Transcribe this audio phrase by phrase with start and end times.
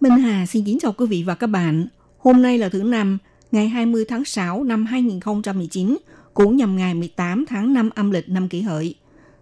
[0.00, 1.86] Minh Hà xin kính chào quý vị và các bạn.
[2.18, 3.18] Hôm nay là thứ năm,
[3.52, 5.96] ngày 20 tháng 6 năm 2019,
[6.34, 8.94] cũng nhằm ngày 18 tháng 5 âm lịch năm kỷ hợi.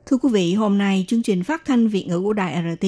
[0.06, 2.86] Thưa quý vị, hôm nay chương trình phát thanh Việt ngữ của Đài RT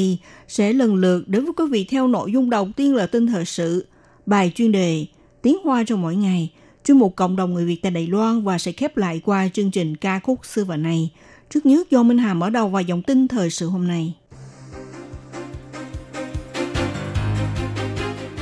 [0.49, 3.45] sẽ lần lượt đến với quý vị theo nội dung đầu tiên là tin thời
[3.45, 3.87] sự,
[4.27, 5.07] bài chuyên đề,
[5.43, 6.53] tiếng hoa trong mỗi ngày,
[6.85, 9.71] chuyên mục cộng đồng người Việt tại Đài Loan và sẽ khép lại qua chương
[9.71, 11.11] trình ca khúc xưa và này.
[11.51, 14.15] Trước nhất do Minh Hà mở đầu vào dòng tin thời sự hôm nay.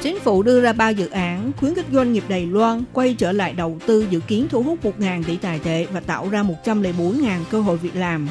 [0.06, 3.32] Chính phủ đưa ra ba dự án khuyến khích doanh nghiệp Đài Loan quay trở
[3.32, 7.44] lại đầu tư dự kiến thu hút 1.000 tỷ tài tệ và tạo ra 104.000
[7.50, 8.28] cơ hội việc làm.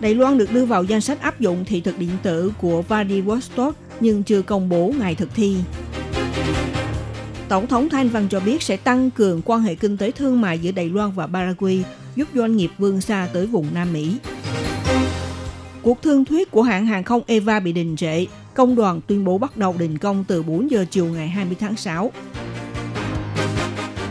[0.00, 3.74] Đài Loan được đưa vào danh sách áp dụng thị thực điện tử của Vladivostok
[4.00, 5.56] nhưng chưa công bố ngày thực thi.
[7.48, 10.58] Tổng thống Thanh Văn cho biết sẽ tăng cường quan hệ kinh tế thương mại
[10.58, 11.84] giữa Đài Loan và Paraguay,
[12.16, 14.16] giúp doanh nghiệp vươn xa tới vùng Nam Mỹ.
[15.82, 19.38] Cuộc thương thuyết của hãng hàng không Eva bị đình trệ, công đoàn tuyên bố
[19.38, 22.12] bắt đầu đình công từ 4 giờ chiều ngày 20 tháng 6.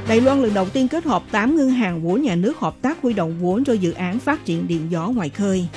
[0.07, 3.01] Đài Loan lần đầu tiên kết hợp 8 ngân hàng vốn nhà nước hợp tác
[3.01, 5.67] huy động vốn cho dự án phát triển điện gió ngoài khơi.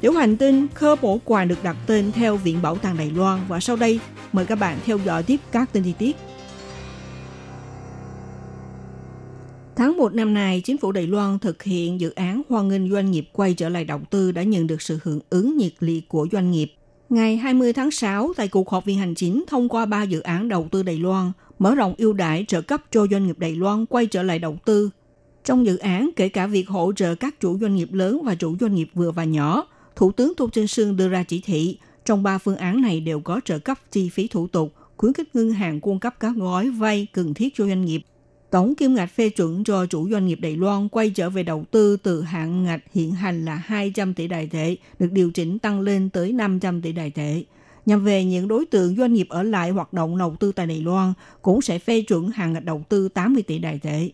[0.00, 3.40] Tiểu hành tinh khơ bổ quà được đặt tên theo Viện Bảo tàng Đài Loan
[3.48, 4.00] và sau đây
[4.32, 6.16] mời các bạn theo dõi tiếp các tin chi tiết.
[9.76, 13.10] Tháng 1 năm nay, chính phủ Đài Loan thực hiện dự án hoan nghênh doanh
[13.10, 16.28] nghiệp quay trở lại đầu tư đã nhận được sự hưởng ứng nhiệt liệt của
[16.32, 16.72] doanh nghiệp.
[17.08, 20.48] Ngày 20 tháng 6, tại cuộc họp viện hành chính thông qua 3 dự án
[20.48, 23.86] đầu tư Đài Loan, mở rộng ưu đãi trợ cấp cho doanh nghiệp Đài Loan
[23.86, 24.90] quay trở lại đầu tư.
[25.44, 28.56] Trong dự án, kể cả việc hỗ trợ các chủ doanh nghiệp lớn và chủ
[28.60, 29.66] doanh nghiệp vừa và nhỏ,
[29.96, 33.20] Thủ tướng Tô Trinh Sương đưa ra chỉ thị, trong ba phương án này đều
[33.20, 36.70] có trợ cấp chi phí thủ tục, khuyến khích ngân hàng cung cấp các gói
[36.70, 38.02] vay cần thiết cho doanh nghiệp.
[38.56, 41.64] Tổng kim ngạch phê chuẩn cho chủ doanh nghiệp Đài Loan quay trở về đầu
[41.70, 45.80] tư từ hạn ngạch hiện hành là 200 tỷ đài tệ, được điều chỉnh tăng
[45.80, 47.44] lên tới 500 tỷ đài tệ.
[47.86, 50.80] Nhằm về những đối tượng doanh nghiệp ở lại hoạt động đầu tư tại Đài
[50.80, 51.12] Loan
[51.42, 54.10] cũng sẽ phê chuẩn hạn ngạch đầu tư 80 tỷ đài tệ.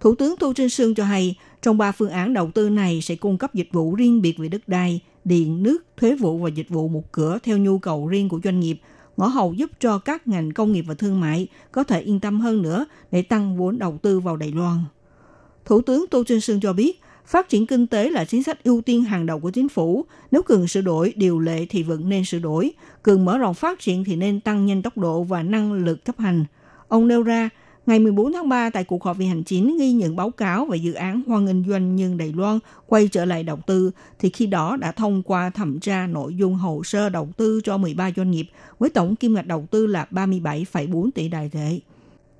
[0.00, 3.14] Thủ tướng Tô Trinh Sương cho hay, trong ba phương án đầu tư này sẽ
[3.14, 6.68] cung cấp dịch vụ riêng biệt về đất đai, điện, nước, thuế vụ và dịch
[6.68, 8.80] vụ một cửa theo nhu cầu riêng của doanh nghiệp,
[9.16, 12.40] ngõ hầu giúp cho các ngành công nghiệp và thương mại có thể yên tâm
[12.40, 14.78] hơn nữa để tăng vốn đầu tư vào Đài Loan.
[15.64, 18.80] Thủ tướng Tô Trinh Sương cho biết, phát triển kinh tế là chính sách ưu
[18.80, 20.04] tiên hàng đầu của chính phủ.
[20.30, 22.70] Nếu cần sửa đổi điều lệ thì vẫn nên sửa đổi,
[23.02, 26.18] cần mở rộng phát triển thì nên tăng nhanh tốc độ và năng lực chấp
[26.18, 26.44] hành.
[26.88, 27.48] Ông nêu ra,
[27.86, 30.76] Ngày 14 tháng 3 tại cuộc họp về hành chính ghi nhận báo cáo về
[30.76, 34.46] dự án hoan nghênh doanh nhân Đài Loan quay trở lại đầu tư thì khi
[34.46, 38.30] đó đã thông qua thẩm tra nội dung hồ sơ đầu tư cho 13 doanh
[38.30, 38.46] nghiệp
[38.78, 41.80] với tổng kim ngạch đầu tư là 37,4 tỷ đài tệ.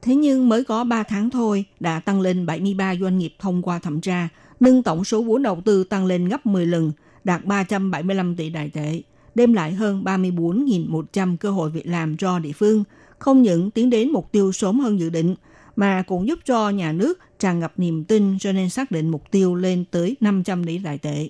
[0.02, 3.78] Thế nhưng mới có 3 tháng thôi đã tăng lên 73 doanh nghiệp thông qua
[3.78, 4.28] thẩm tra,
[4.60, 6.92] nâng tổng số vốn đầu tư tăng lên gấp 10 lần,
[7.24, 9.02] đạt 375 tỷ đài tệ,
[9.34, 12.84] đem lại hơn 34.100 cơ hội việc làm cho địa phương–
[13.22, 15.34] không những tiến đến mục tiêu sớm hơn dự định,
[15.76, 19.30] mà cũng giúp cho nhà nước tràn ngập niềm tin cho nên xác định mục
[19.30, 21.28] tiêu lên tới 500 tỷ đại tệ.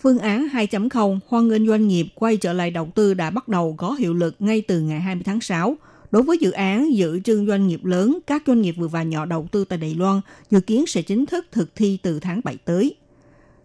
[0.00, 3.74] Phương án 2.0 hoan nghênh doanh nghiệp quay trở lại đầu tư đã bắt đầu
[3.78, 5.76] có hiệu lực ngay từ ngày 20 tháng 6.
[6.10, 9.26] Đối với dự án giữ chân doanh nghiệp lớn, các doanh nghiệp vừa và nhỏ
[9.26, 10.20] đầu tư tại Đài Loan
[10.50, 12.96] dự kiến sẽ chính thức thực thi từ tháng 7 tới.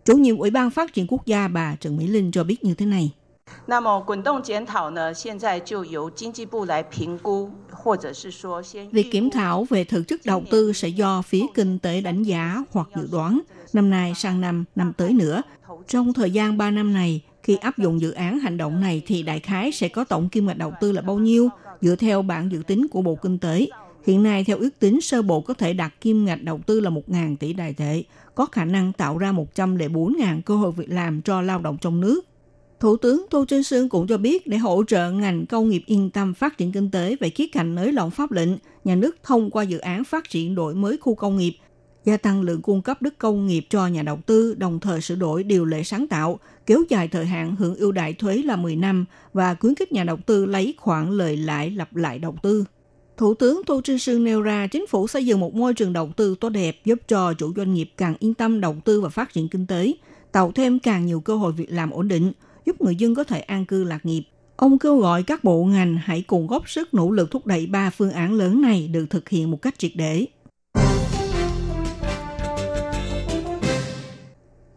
[0.05, 2.73] Chủ nhiệm Ủy ban Phát triển Quốc gia bà Trần Mỹ Linh cho biết như
[2.73, 3.11] thế này.
[3.66, 12.22] 那么滚动检讨呢，现在就由经济部来评估，或者是说先 Việc kiểm thảo về thực chất đầu tư sẽ do phía kinh tế đánh
[12.22, 13.40] giá hoặc dự đoán
[13.72, 15.42] năm nay sang năm, năm tới nữa.
[15.88, 19.22] Trong thời gian 3 năm này, khi áp dụng dự án hành động này thì
[19.22, 21.48] đại khái sẽ có tổng kim ngạch đầu tư là bao nhiêu
[21.80, 23.66] dựa theo bản dự tính của Bộ Kinh tế.
[24.06, 26.90] Hiện nay theo ước tính sơ bộ có thể đạt kim ngạch đầu tư là
[26.90, 28.02] 1.000 tỷ đài tệ,
[28.34, 32.20] có khả năng tạo ra 104.000 cơ hội việc làm cho lao động trong nước.
[32.79, 36.09] Thủ tướng Tô Trinh Sương cũng cho biết để hỗ trợ ngành công nghiệp yên
[36.09, 38.49] tâm phát triển kinh tế về khía cạnh nới lỏng pháp lệnh,
[38.83, 41.57] nhà nước thông qua dự án phát triển đổi mới khu công nghiệp,
[42.05, 45.15] gia tăng lượng cung cấp đất công nghiệp cho nhà đầu tư, đồng thời sửa
[45.15, 48.75] đổi điều lệ sáng tạo, kéo dài thời hạn hưởng ưu đại thuế là 10
[48.75, 52.65] năm và khuyến khích nhà đầu tư lấy khoản lợi lãi lặp lại đầu tư.
[53.17, 56.11] Thủ tướng Tô Trinh Sương nêu ra chính phủ xây dựng một môi trường đầu
[56.15, 59.33] tư tốt đẹp giúp cho chủ doanh nghiệp càng yên tâm đầu tư và phát
[59.33, 59.93] triển kinh tế,
[60.31, 62.31] tạo thêm càng nhiều cơ hội việc làm ổn định–
[62.65, 64.23] giúp người dân có thể an cư lạc nghiệp.
[64.55, 67.89] Ông kêu gọi các bộ ngành hãy cùng góp sức nỗ lực thúc đẩy ba
[67.89, 70.25] phương án lớn này được thực hiện một cách triệt để.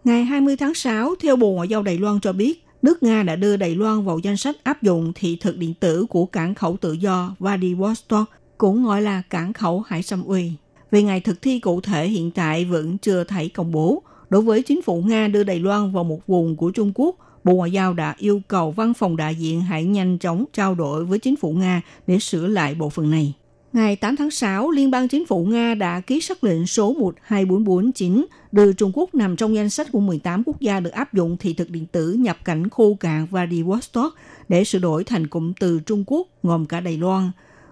[0.04, 3.36] Ngày 20 tháng 6, theo Bộ Ngoại giao Đài Loan cho biết, nước Nga đã
[3.36, 6.76] đưa Đài Loan vào danh sách áp dụng thị thực điện tử của cảng khẩu
[6.76, 10.52] tự do Vladivostok, cũng gọi là cảng khẩu Hải Sâm Uy.
[10.90, 14.02] Về ngày thực thi cụ thể hiện tại vẫn chưa thấy công bố.
[14.30, 17.16] Đối với chính phủ Nga đưa Đài Loan vào một vùng của Trung Quốc,
[17.48, 21.04] Bộ Ngoại giao đã yêu cầu văn phòng đại diện hãy nhanh chóng trao đổi
[21.04, 23.34] với chính phủ Nga để sửa lại bộ phận này.
[23.72, 28.26] Ngày 8 tháng 6, Liên bang Chính phủ Nga đã ký sắc lệnh số 12449
[28.52, 31.54] đưa Trung Quốc nằm trong danh sách của 18 quốc gia được áp dụng thị
[31.54, 34.14] thực điện tử nhập cảnh khu cảng Vladivostok
[34.48, 37.30] để sửa đổi thành cụm từ Trung Quốc gồm cả Đài Loan.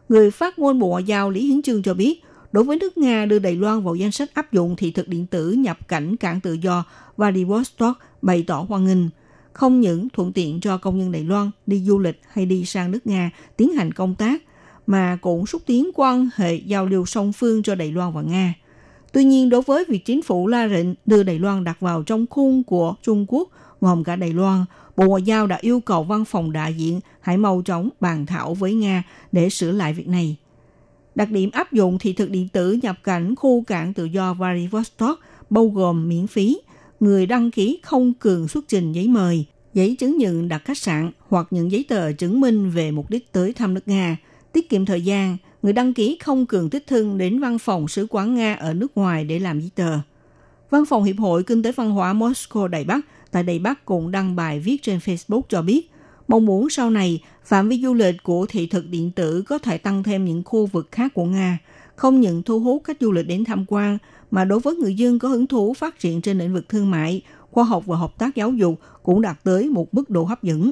[0.08, 3.26] Người phát ngôn Bộ Ngoại giao Lý Hiến Trương cho biết, đối với nước Nga
[3.26, 6.40] đưa Đài Loan vào danh sách áp dụng thị thực điện tử nhập cảnh cảng
[6.40, 6.84] tự do
[7.16, 9.08] Vladivostok bày tỏ hoan nghênh
[9.56, 12.90] không những thuận tiện cho công nhân Đài Loan đi du lịch hay đi sang
[12.90, 14.42] nước Nga tiến hành công tác,
[14.86, 18.54] mà cũng xúc tiến quan hệ giao lưu song phương cho Đài Loan và Nga.
[19.12, 22.26] Tuy nhiên, đối với việc chính phủ La Rịnh đưa Đài Loan đặt vào trong
[22.30, 23.48] khuôn của Trung Quốc,
[23.80, 24.64] gồm cả Đài Loan,
[24.96, 28.54] Bộ Ngoại giao đã yêu cầu văn phòng đại diện hãy mau chóng bàn thảo
[28.54, 30.36] với Nga để sửa lại việc này.
[31.14, 35.20] Đặc điểm áp dụng thị thực điện tử nhập cảnh khu cảng tự do Vladivostok
[35.50, 36.58] bao gồm miễn phí,
[37.00, 41.10] người đăng ký không cần xuất trình giấy mời, giấy chứng nhận đặt khách sạn
[41.28, 44.16] hoặc những giấy tờ chứng minh về mục đích tới thăm nước Nga,
[44.52, 48.06] tiết kiệm thời gian, người đăng ký không cần tích thân đến văn phòng sứ
[48.10, 49.98] quán Nga ở nước ngoài để làm giấy tờ.
[50.70, 54.10] Văn phòng Hiệp hội Kinh tế Văn hóa Moscow Đài Bắc tại Đài Bắc cũng
[54.10, 55.90] đăng bài viết trên Facebook cho biết,
[56.28, 59.78] mong muốn sau này phạm vi du lịch của thị thực điện tử có thể
[59.78, 61.58] tăng thêm những khu vực khác của Nga,
[61.96, 63.98] không những thu hút khách du lịch đến tham quan,
[64.30, 67.22] mà đối với người dân có hứng thú phát triển trên lĩnh vực thương mại,
[67.50, 70.70] khoa học và hợp tác giáo dục cũng đạt tới một mức độ hấp dẫn.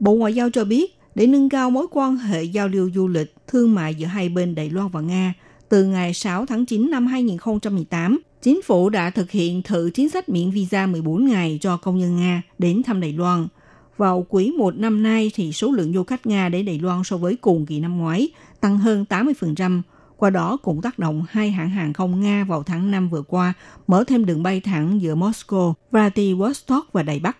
[0.00, 3.34] Bộ Ngoại giao cho biết, để nâng cao mối quan hệ giao lưu du lịch,
[3.46, 5.34] thương mại giữa hai bên Đài Loan và Nga,
[5.68, 10.28] từ ngày 6 tháng 9 năm 2018, chính phủ đã thực hiện thử chính sách
[10.28, 13.48] miễn visa 14 ngày cho công nhân Nga đến thăm Đài Loan.
[13.96, 17.16] Vào quý một năm nay thì số lượng du khách Nga đến Đài Loan so
[17.16, 18.28] với cùng kỳ năm ngoái
[18.60, 19.82] tăng hơn 80%,
[20.22, 23.52] qua đó cũng tác động hai hãng hàng không Nga vào tháng 5 vừa qua
[23.86, 27.36] mở thêm đường bay thẳng giữa Moscow, Vladivostok và Đài Bắc.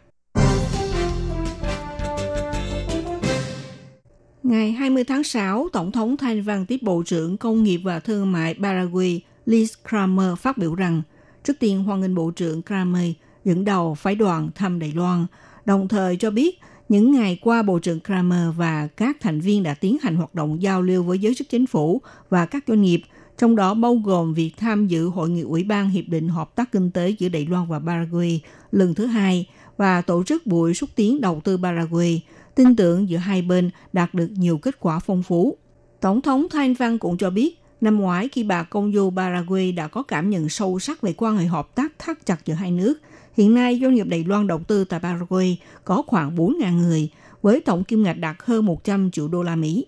[4.43, 8.33] Ngày 20 tháng 6, Tổng thống Thanh Văn tiếp Bộ trưởng Công nghiệp và Thương
[8.33, 11.03] mại Paraguay Liz Kramer phát biểu rằng
[11.45, 13.11] trước tiên hoan nghênh Bộ trưởng Kramer
[13.45, 15.27] dẫn đầu phái đoàn thăm Đài Loan,
[15.65, 16.61] đồng thời cho biết
[16.93, 20.63] những ngày qua Bộ trưởng Kramer và các thành viên đã tiến hành hoạt động
[20.63, 23.03] giao lưu với giới chức chính phủ và các doanh nghiệp,
[23.39, 26.73] trong đó bao gồm việc tham dự hội nghị Ủy ban Hiệp định Hợp tác
[26.73, 28.41] Kinh tế giữa Đài Loan và Paraguay
[28.73, 32.23] lần thứ hai và tổ chức buổi xúc tiến đầu tư Paraguay–
[32.55, 35.57] tin tưởng giữa hai bên đạt được nhiều kết quả phong phú.
[36.01, 39.89] Tổng thống Thanh Văn cũng cho biết, năm ngoái khi bà công du Paraguay đã
[39.89, 42.95] có cảm nhận sâu sắc về quan hệ hợp tác thắt chặt giữa hai nước,
[43.37, 47.09] hiện nay doanh nghiệp Đài Loan đầu tư tại Paraguay có khoảng 4.000 người,
[47.43, 49.87] với tổng kim ngạch đạt hơn 100 triệu đô la Mỹ.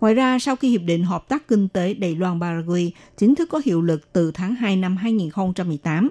[0.00, 3.60] Ngoài ra, sau khi Hiệp định Hợp tác Kinh tế Đài Loan-Paraguay chính thức có
[3.64, 6.08] hiệu lực từ tháng 2 năm 2018,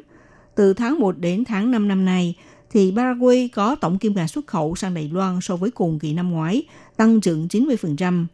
[0.55, 2.35] từ tháng 1 đến tháng 5 năm nay,
[2.71, 6.13] thì Paraguay có tổng kim ngạch xuất khẩu sang Đài Loan so với cùng kỳ
[6.13, 6.63] năm ngoái,
[6.97, 8.25] tăng trưởng 90%.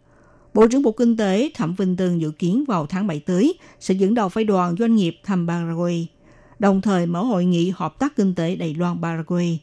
[0.54, 3.94] Bộ trưởng Bộ Kinh tế Thẩm Vinh Tường dự kiến vào tháng 7 tới sẽ
[3.94, 6.08] dẫn đầu phái đoàn doanh nghiệp thăm Paraguay,
[6.62, 9.60] đồng thời mở hội nghị hợp tác kinh tế Đài Loan Paraguay.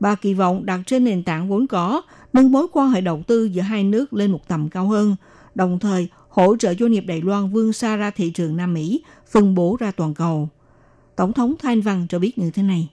[0.00, 3.44] Bà kỳ vọng đặt trên nền tảng vốn có, nâng mối quan hệ đầu tư
[3.44, 5.16] giữa hai nước lên một tầm cao hơn,
[5.54, 9.02] đồng thời hỗ trợ doanh nghiệp Đài Loan vươn xa ra thị trường Nam Mỹ,
[9.30, 10.48] phân bố ra toàn cầu.
[11.16, 12.88] Tổng thống Thanh Văn cho biết như thế này.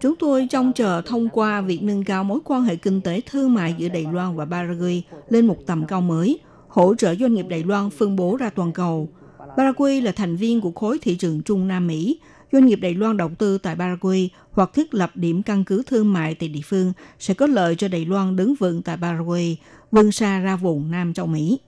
[0.00, 3.54] Chúng tôi trông chờ thông qua việc nâng cao mối quan hệ kinh tế thương
[3.54, 6.38] mại giữa Đài Loan và Paraguay lên một tầm cao mới,
[6.74, 9.08] hỗ trợ doanh nghiệp Đài Loan phân bố ra toàn cầu.
[9.56, 12.20] Paraguay là thành viên của khối thị trường Trung Nam Mỹ.
[12.52, 16.12] Doanh nghiệp Đài Loan đầu tư tại Paraguay hoặc thiết lập điểm căn cứ thương
[16.12, 19.58] mại tại địa phương sẽ có lợi cho Đài Loan đứng vững tại Paraguay,
[19.90, 21.58] vươn xa ra vùng Nam châu Mỹ.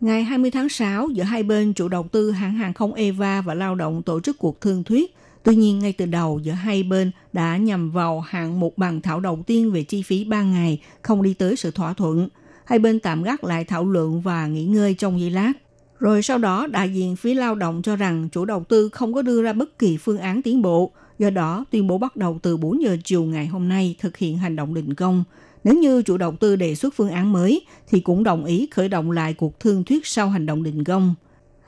[0.00, 3.54] Ngày 20 tháng 6, giữa hai bên chủ đầu tư hãng hàng không Eva và
[3.54, 5.14] lao động tổ chức cuộc thương thuyết.
[5.44, 9.20] Tuy nhiên, ngay từ đầu, giữa hai bên đã nhằm vào hạng mục bàn thảo
[9.20, 12.28] đầu tiên về chi phí 3 ngày, không đi tới sự thỏa thuận.
[12.64, 15.52] Hai bên tạm gác lại thảo luận và nghỉ ngơi trong giây lát.
[15.98, 19.22] Rồi sau đó, đại diện phía lao động cho rằng chủ đầu tư không có
[19.22, 20.92] đưa ra bất kỳ phương án tiến bộ.
[21.18, 24.38] Do đó, tuyên bố bắt đầu từ 4 giờ chiều ngày hôm nay thực hiện
[24.38, 25.24] hành động đình công–
[25.64, 28.88] nếu như chủ đầu tư đề xuất phương án mới thì cũng đồng ý khởi
[28.88, 31.14] động lại cuộc thương thuyết sau hành động đình công.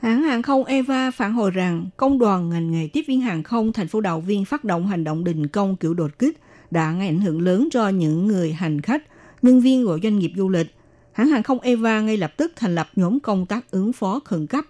[0.05, 3.73] Hãng hàng không Eva phản hồi rằng công đoàn ngành nghề tiếp viên hàng không
[3.73, 7.07] thành phố Đạo Viên phát động hành động đình công kiểu đột kích đã gây
[7.07, 9.03] ảnh hưởng lớn cho những người hành khách,
[9.43, 10.75] nhân viên của doanh nghiệp du lịch.
[11.13, 14.47] Hãng hàng không Eva ngay lập tức thành lập nhóm công tác ứng phó khẩn
[14.47, 14.65] cấp,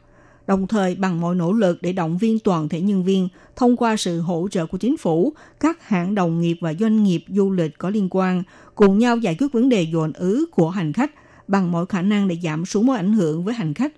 [0.46, 3.96] đồng thời bằng mọi nỗ lực để động viên toàn thể nhân viên thông qua
[3.96, 7.78] sự hỗ trợ của chính phủ, các hãng đồng nghiệp và doanh nghiệp du lịch
[7.78, 8.42] có liên quan
[8.74, 11.10] cùng nhau giải quyết vấn đề dồn ứ của hành khách
[11.48, 13.92] bằng mọi khả năng để giảm xuống mối ảnh hưởng với hành khách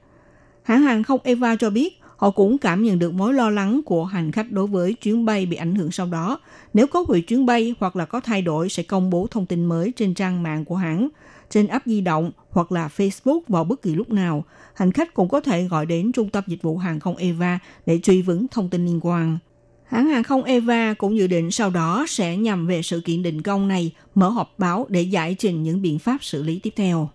[0.67, 4.05] Hãng hàng không Eva cho biết họ cũng cảm nhận được mối lo lắng của
[4.05, 6.41] hành khách đối với chuyến bay bị ảnh hưởng sau đó.
[6.75, 9.65] Nếu có hủy chuyến bay hoặc là có thay đổi sẽ công bố thông tin
[9.65, 11.09] mới trên trang mạng của hãng,
[11.51, 14.45] trên app di động hoặc là Facebook vào bất kỳ lúc nào.
[14.75, 18.01] Hành khách cũng có thể gọi đến trung tâm dịch vụ hàng không Eva để
[18.03, 19.39] truy vấn thông tin liên quan.
[19.85, 23.43] Hãng hàng không Eva cũng dự định sau đó sẽ nhằm về sự kiện định
[23.43, 27.09] công này mở họp báo để giải trình những biện pháp xử lý tiếp theo.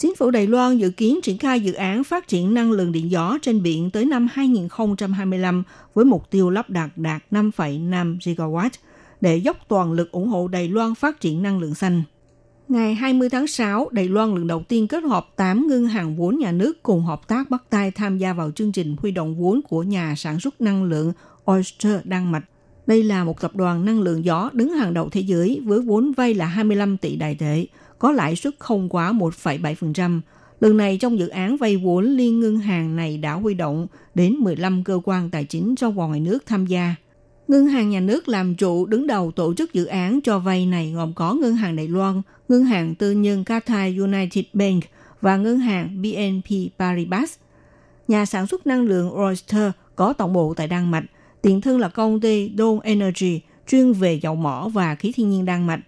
[0.00, 3.10] Chính phủ Đài Loan dự kiến triển khai dự án phát triển năng lượng điện
[3.10, 5.62] gió trên biển tới năm 2025
[5.94, 8.70] với mục tiêu lắp đặt đạt 5,5 gigawatt
[9.20, 12.02] để dốc toàn lực ủng hộ Đài Loan phát triển năng lượng xanh.
[12.68, 16.38] Ngày 20 tháng 6, Đài Loan lần đầu tiên kết hợp 8 ngân hàng vốn
[16.38, 19.60] nhà nước cùng hợp tác bắt tay tham gia vào chương trình huy động vốn
[19.68, 21.12] của nhà sản xuất năng lượng
[21.44, 22.44] Oyster Đan Mạch.
[22.86, 26.12] Đây là một tập đoàn năng lượng gió đứng hàng đầu thế giới với vốn
[26.12, 27.66] vay là 25 tỷ đại tệ,
[28.00, 30.20] có lãi suất không quá 1,7%.
[30.60, 34.34] Lần này trong dự án vay vốn liên ngân hàng này đã huy động đến
[34.34, 36.94] 15 cơ quan tài chính trong và ngoài nước tham gia.
[37.48, 40.92] Ngân hàng nhà nước làm trụ đứng đầu tổ chức dự án cho vay này
[40.96, 44.84] gồm có Ngân hàng Đài Loan, Ngân hàng Tư nhân Cathay United Bank
[45.20, 47.34] và Ngân hàng BNP Paribas.
[48.08, 51.04] Nhà sản xuất năng lượng Oyster có tổng bộ tại Đan Mạch,
[51.42, 55.44] tiền thân là công ty Don Energy chuyên về dầu mỏ và khí thiên nhiên
[55.44, 55.80] Đan Mạch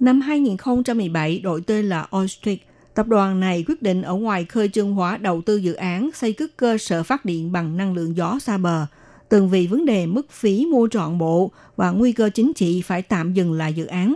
[0.00, 2.66] Năm 2017 đổi tên là Ostrich.
[2.94, 6.32] Tập đoàn này quyết định ở ngoài khơi trương hóa đầu tư dự án xây
[6.32, 8.86] cất cơ sở phát điện bằng năng lượng gió xa bờ,
[9.28, 13.02] từng vì vấn đề mức phí mua trọn bộ và nguy cơ chính trị phải
[13.02, 14.14] tạm dừng lại dự án.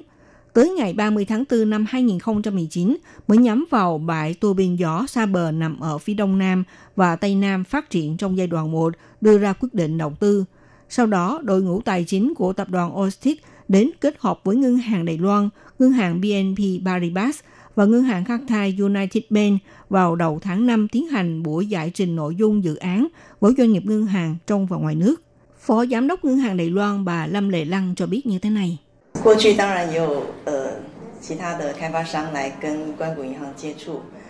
[0.53, 2.97] Tới ngày 30 tháng 4 năm 2019
[3.29, 6.65] mới nhắm vào bãi tua bin gió xa bờ nằm ở phía đông nam
[6.97, 10.45] và tây nam phát triển trong giai đoạn 1 đưa ra quyết định đầu tư.
[10.89, 14.77] Sau đó, đội ngũ tài chính của tập đoàn Ostit đến kết hợp với Ngân
[14.77, 15.49] hàng Đài Loan,
[15.83, 17.39] Ngân hàng BNP Paribas
[17.75, 22.17] và Ngân hàng Qatar United Bank vào đầu tháng 5 tiến hành buổi giải trình
[22.17, 23.09] nội dung dự án
[23.41, 25.23] với doanh nghiệp ngân hàng trong và ngoài nước.
[25.61, 28.51] Phó Giám đốc Ngân hàng Đài Loan bà Lâm Lệ Lăng cho biết như thế
[28.51, 28.79] này.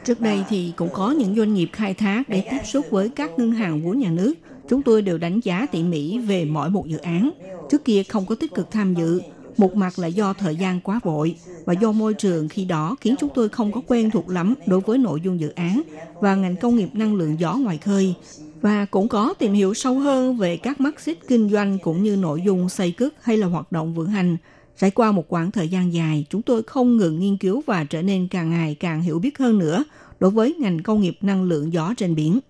[0.04, 3.30] Trước đây thì cũng có những doanh nghiệp khai thác để tiếp xúc với các
[3.38, 4.34] ngân hàng vốn nhà nước.
[4.68, 7.30] Chúng tôi đều đánh giá tỉ mỉ về mỗi một dự án.
[7.70, 9.20] Trước kia không có tích cực tham dự,
[9.56, 13.14] một mặt là do thời gian quá vội và do môi trường khi đó khiến
[13.18, 15.82] chúng tôi không có quen thuộc lắm đối với nội dung dự án
[16.20, 18.14] và ngành công nghiệp năng lượng gió ngoài khơi
[18.62, 22.16] và cũng có tìm hiểu sâu hơn về các mắt xích kinh doanh cũng như
[22.16, 24.36] nội dung xây cất hay là hoạt động vận hành.
[24.78, 28.02] Trải qua một quãng thời gian dài, chúng tôi không ngừng nghiên cứu và trở
[28.02, 29.84] nên càng ngày càng hiểu biết hơn nữa
[30.20, 32.40] đối với ngành công nghiệp năng lượng gió trên biển.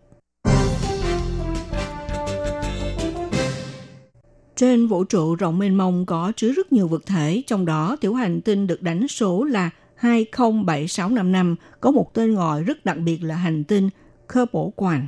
[4.63, 8.15] Trên vũ trụ rộng mênh mông có chứa rất nhiều vật thể, trong đó tiểu
[8.15, 13.35] hành tinh được đánh số là 207655 có một tên gọi rất đặc biệt là
[13.35, 13.91] hành tinh
[14.27, 15.07] Cơ Bổ Quản.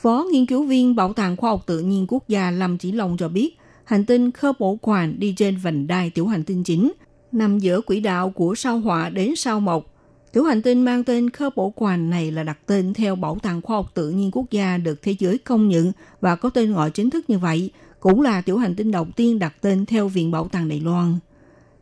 [0.00, 3.16] Phó nghiên cứu viên Bảo tàng Khoa học Tự nhiên Quốc gia Lâm Chỉ Long
[3.16, 6.92] cho biết, hành tinh Cơ Bổ Quản đi trên vành đai tiểu hành tinh chính,
[7.32, 9.94] nằm giữa quỹ đạo của sao hỏa đến sao mộc.
[10.32, 13.62] Tiểu hành tinh mang tên Cơ Bổ Quản này là đặt tên theo Bảo tàng
[13.62, 16.90] Khoa học Tự nhiên Quốc gia được thế giới công nhận và có tên gọi
[16.90, 20.30] chính thức như vậy– cũng là tiểu hành tinh đầu tiên đặt tên theo Viện
[20.30, 21.18] Bảo tàng Đài Loan.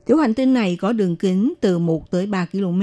[0.07, 2.83] Tiểu hành tinh này có đường kính từ 1 tới 3 km.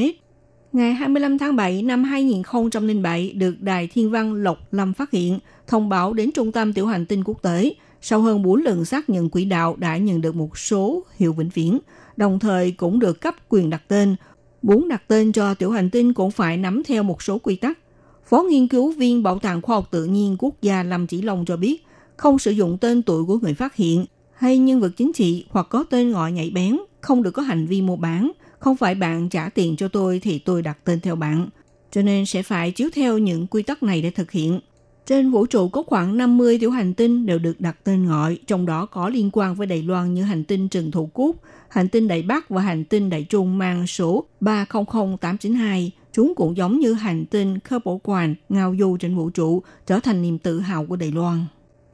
[0.73, 5.89] Ngày 25 tháng 7 năm 2007 được Đài Thiên văn Lộc Lâm phát hiện, thông
[5.89, 7.73] báo đến Trung tâm Tiểu hành tinh quốc tế.
[8.01, 11.49] Sau hơn 4 lần xác nhận quỹ đạo đã nhận được một số hiệu vĩnh
[11.53, 11.79] viễn,
[12.17, 14.15] đồng thời cũng được cấp quyền đặt tên.
[14.61, 17.79] Muốn đặt tên cho tiểu hành tinh cũng phải nắm theo một số quy tắc.
[18.25, 21.45] Phó nghiên cứu viên Bảo tàng Khoa học Tự nhiên Quốc gia Lâm Chỉ Long
[21.45, 21.85] cho biết,
[22.17, 25.67] không sử dụng tên tuổi của người phát hiện hay nhân vật chính trị hoặc
[25.69, 28.31] có tên gọi nhạy bén, không được có hành vi mua bán.
[28.59, 31.49] Không phải bạn trả tiền cho tôi thì tôi đặt tên theo bạn.
[31.91, 34.59] Cho nên sẽ phải chiếu theo những quy tắc này để thực hiện.
[35.05, 38.65] Trên vũ trụ có khoảng 50 tiểu hành tinh đều được đặt tên gọi, trong
[38.65, 41.35] đó có liên quan với Đài Loan như hành tinh Trần Thủ Cúc,
[41.69, 45.91] hành tinh Đại Bắc và hành tinh Đại Trung mang số 300892.
[46.13, 49.99] Chúng cũng giống như hành tinh Khơ Bổ Quản, ngao du trên vũ trụ, trở
[49.99, 51.45] thành niềm tự hào của Đài Loan.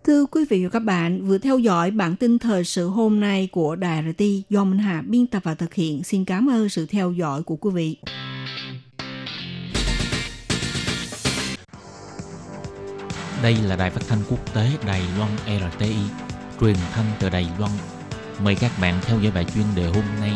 [0.09, 3.49] Thưa quý vị và các bạn, vừa theo dõi bản tin thời sự hôm nay
[3.51, 6.03] của Đài RT do Minh Hà biên tập và thực hiện.
[6.03, 7.97] Xin cảm ơn sự theo dõi của quý vị.
[13.43, 15.95] Đây là đài phát thanh quốc tế Đài Loan RTI,
[16.61, 17.71] truyền thanh từ Đài Loan.
[18.43, 20.31] Mời các bạn theo dõi bài chuyên đề hôm nay.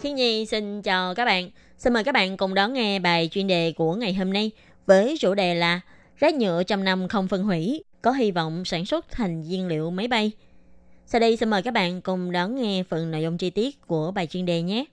[0.00, 1.50] Khi Nhi xin chào các bạn.
[1.78, 4.50] Xin mời các bạn cùng đón nghe bài chuyên đề của ngày hôm nay–
[4.86, 5.80] với chủ đề là
[6.16, 9.90] rác nhựa trăm năm không phân hủy, có hy vọng sản xuất thành nhiên liệu
[9.90, 10.32] máy bay.
[11.06, 14.10] Sau đây xin mời các bạn cùng đón nghe phần nội dung chi tiết của
[14.10, 14.84] bài chuyên đề nhé.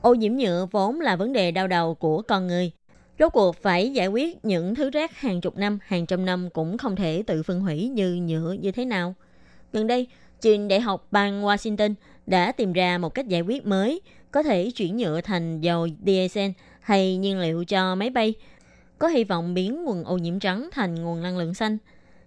[0.00, 2.70] Ô nhiễm nhựa vốn là vấn đề đau đầu của con người.
[3.18, 6.78] Rốt cuộc phải giải quyết những thứ rác hàng chục năm, hàng trăm năm cũng
[6.78, 9.14] không thể tự phân hủy như nhựa như thế nào.
[9.72, 10.06] Gần đây,
[10.40, 11.94] trường đại học bang Washington
[12.26, 14.00] đã tìm ra một cách giải quyết mới
[14.30, 16.50] có thể chuyển nhựa thành dầu diesel
[16.80, 18.34] hay nhiên liệu cho máy bay,
[18.98, 21.78] có hy vọng biến nguồn ô nhiễm trắng thành nguồn năng lượng xanh.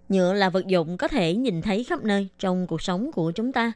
[0.08, 3.52] Nhựa là vật dụng có thể nhìn thấy khắp nơi trong cuộc sống của chúng
[3.52, 3.72] ta,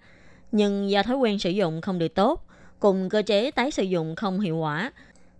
[0.53, 2.47] nhưng do thói quen sử dụng không được tốt,
[2.79, 4.93] cùng cơ chế tái sử dụng không hiệu quả.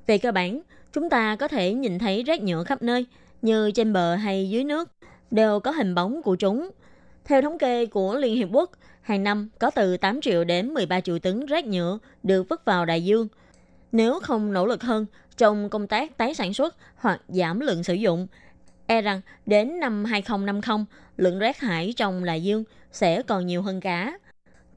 [0.07, 0.61] Về cơ bản,
[0.93, 3.07] chúng ta có thể nhìn thấy rác nhựa khắp nơi,
[3.43, 4.89] như trên bờ hay dưới nước,
[5.31, 6.71] đều có hình bóng của chúng.
[7.25, 8.71] Theo thống kê của Liên Hiệp Quốc,
[9.01, 12.87] hàng năm có từ 8 triệu đến 13 triệu tấn rác nhựa được vứt vào
[12.87, 13.29] đại dương.
[13.93, 17.95] Nếu không nỗ lực hơn trong công tác tái sản xuất hoặc giảm lượng sử
[17.95, 18.27] dụng,
[18.87, 20.85] e rằng đến năm 2050,
[21.17, 24.19] lượng rác thải trong đại dương sẽ còn nhiều hơn cả.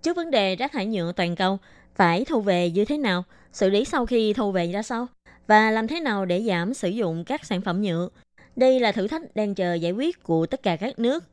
[0.02, 1.58] Trước vấn đề rác thải nhựa toàn cầu,
[1.96, 5.08] phải thu về như thế nào, xử lý sau khi thu về ra sao,
[5.48, 8.10] và làm thế nào để giảm sử dụng các sản phẩm nhựa.
[8.56, 11.24] Đây là thử thách đang chờ giải quyết của tất cả các nước.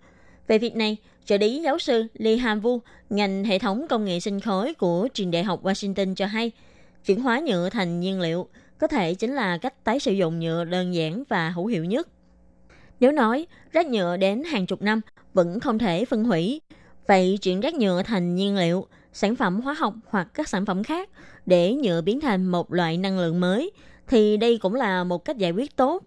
[0.46, 4.20] Về việc này, trợ lý giáo sư Lee Han Vu, ngành hệ thống công nghệ
[4.20, 6.52] sinh khối của trường đại học Washington cho hay,
[7.06, 8.48] chuyển hóa nhựa thành nhiên liệu
[8.78, 12.08] có thể chính là cách tái sử dụng nhựa đơn giản và hữu hiệu nhất.
[13.00, 15.00] Nếu nói rác nhựa đến hàng chục năm
[15.34, 16.60] vẫn không thể phân hủy,
[17.06, 20.82] vậy chuyển rác nhựa thành nhiên liệu, sản phẩm hóa học hoặc các sản phẩm
[20.84, 21.10] khác
[21.46, 23.70] để nhựa biến thành một loại năng lượng mới
[24.08, 26.02] thì đây cũng là một cách giải quyết tốt.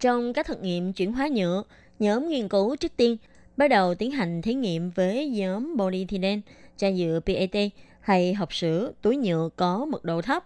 [0.00, 1.62] Trong các thực nghiệm chuyển hóa nhựa,
[1.98, 3.16] nhóm nghiên cứu trước tiên
[3.56, 6.40] bắt đầu tiến hành thí nghiệm với nhóm polyethylene,
[6.76, 10.44] chai nhựa PET hay hộp sữa, túi nhựa có mật độ thấp.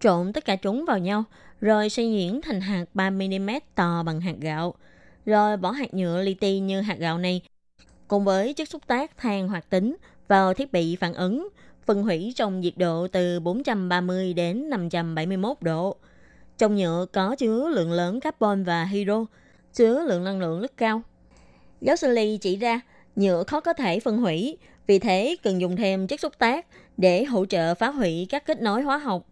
[0.00, 1.24] Trộn tất cả chúng vào nhau,
[1.60, 4.74] rồi xây nhuyễn thành hạt 3mm to bằng hạt gạo.
[5.26, 7.42] Rồi bỏ hạt nhựa li ti như hạt gạo này,
[8.08, 9.96] cùng với chất xúc tác than hoạt tính
[10.28, 11.48] vào thiết bị phản ứng,
[11.86, 15.96] phân hủy trong nhiệt độ từ 430 đến 571 độ.
[16.58, 19.24] Trong nhựa có chứa lượng lớn carbon và hydro,
[19.72, 21.02] chứa lượng năng lượng rất cao.
[21.82, 22.80] Giáo sư Lee chỉ ra
[23.16, 26.66] nhựa khó có thể phân hủy, vì thế cần dùng thêm chất xúc tác
[26.96, 29.26] để hỗ trợ phá hủy các kết nối hóa học.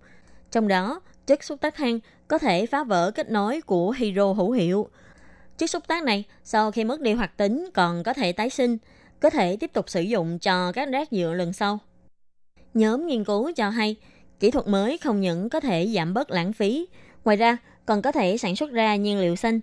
[0.51, 4.51] Trong đó, chất xúc tác than có thể phá vỡ kết nối của hydro hữu
[4.51, 4.89] hiệu.
[5.59, 8.79] Chất xúc tác này sau khi mất đi hoạt tính còn có thể tái sinh,
[9.21, 11.79] có thể tiếp tục sử dụng cho các rác nhựa lần sau.
[12.75, 13.97] Nhóm nghiên cứu cho hay,
[14.41, 16.87] kỹ thuật mới không những có thể giảm bớt lãng phí,
[17.25, 19.61] ngoài ra còn có thể sản xuất ra nhiên liệu xanh.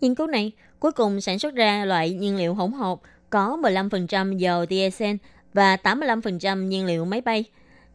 [0.00, 2.98] Nghiên cứu này cuối cùng sản xuất ra loại nhiên liệu hỗn hợp
[3.30, 5.16] có 15% dầu diesel
[5.54, 7.44] và 85% nhiên liệu máy bay.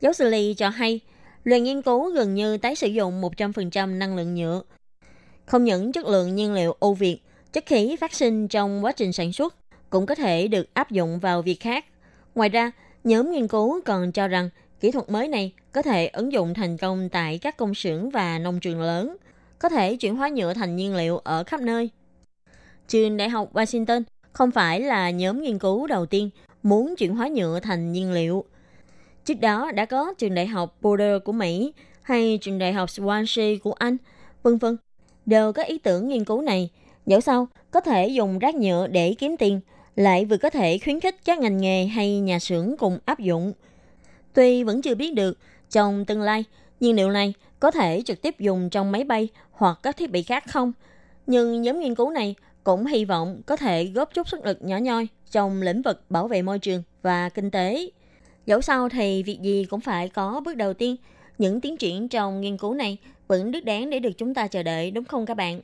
[0.01, 0.99] Giáo sư Lee cho hay,
[1.43, 4.61] loại nghiên cứu gần như tái sử dụng 100% năng lượng nhựa.
[5.45, 7.19] Không những chất lượng nhiên liệu ưu việt,
[7.53, 9.55] chất khí phát sinh trong quá trình sản xuất
[9.89, 11.85] cũng có thể được áp dụng vào việc khác.
[12.35, 12.71] Ngoài ra,
[13.03, 16.77] nhóm nghiên cứu còn cho rằng kỹ thuật mới này có thể ứng dụng thành
[16.77, 19.17] công tại các công xưởng và nông trường lớn,
[19.59, 21.89] có thể chuyển hóa nhựa thành nhiên liệu ở khắp nơi.
[22.93, 24.03] Trường Đại học Washington
[24.33, 26.29] không phải là nhóm nghiên cứu đầu tiên
[26.63, 28.45] muốn chuyển hóa nhựa thành nhiên liệu.
[29.25, 33.59] Trước đó đã có trường đại học Boulder của Mỹ hay trường đại học Swansea
[33.59, 33.97] của Anh,
[34.43, 34.77] vân vân,
[35.25, 36.69] đều có ý tưởng nghiên cứu này.
[37.05, 39.59] Dẫu sao, có thể dùng rác nhựa để kiếm tiền,
[39.95, 43.53] lại vừa có thể khuyến khích các ngành nghề hay nhà xưởng cùng áp dụng.
[44.33, 45.37] Tuy vẫn chưa biết được,
[45.69, 46.43] trong tương lai,
[46.79, 50.23] nhiên liệu này có thể trực tiếp dùng trong máy bay hoặc các thiết bị
[50.23, 50.71] khác không,
[51.27, 54.77] nhưng nhóm nghiên cứu này cũng hy vọng có thể góp chút sức lực nhỏ
[54.77, 57.89] nhoi trong lĩnh vực bảo vệ môi trường và kinh tế.
[58.45, 60.95] Dẫu sao thì việc gì cũng phải có bước đầu tiên.
[61.37, 62.97] Những tiến triển trong nghiên cứu này
[63.27, 65.61] vẫn đứt đáng để được chúng ta chờ đợi đúng không các bạn?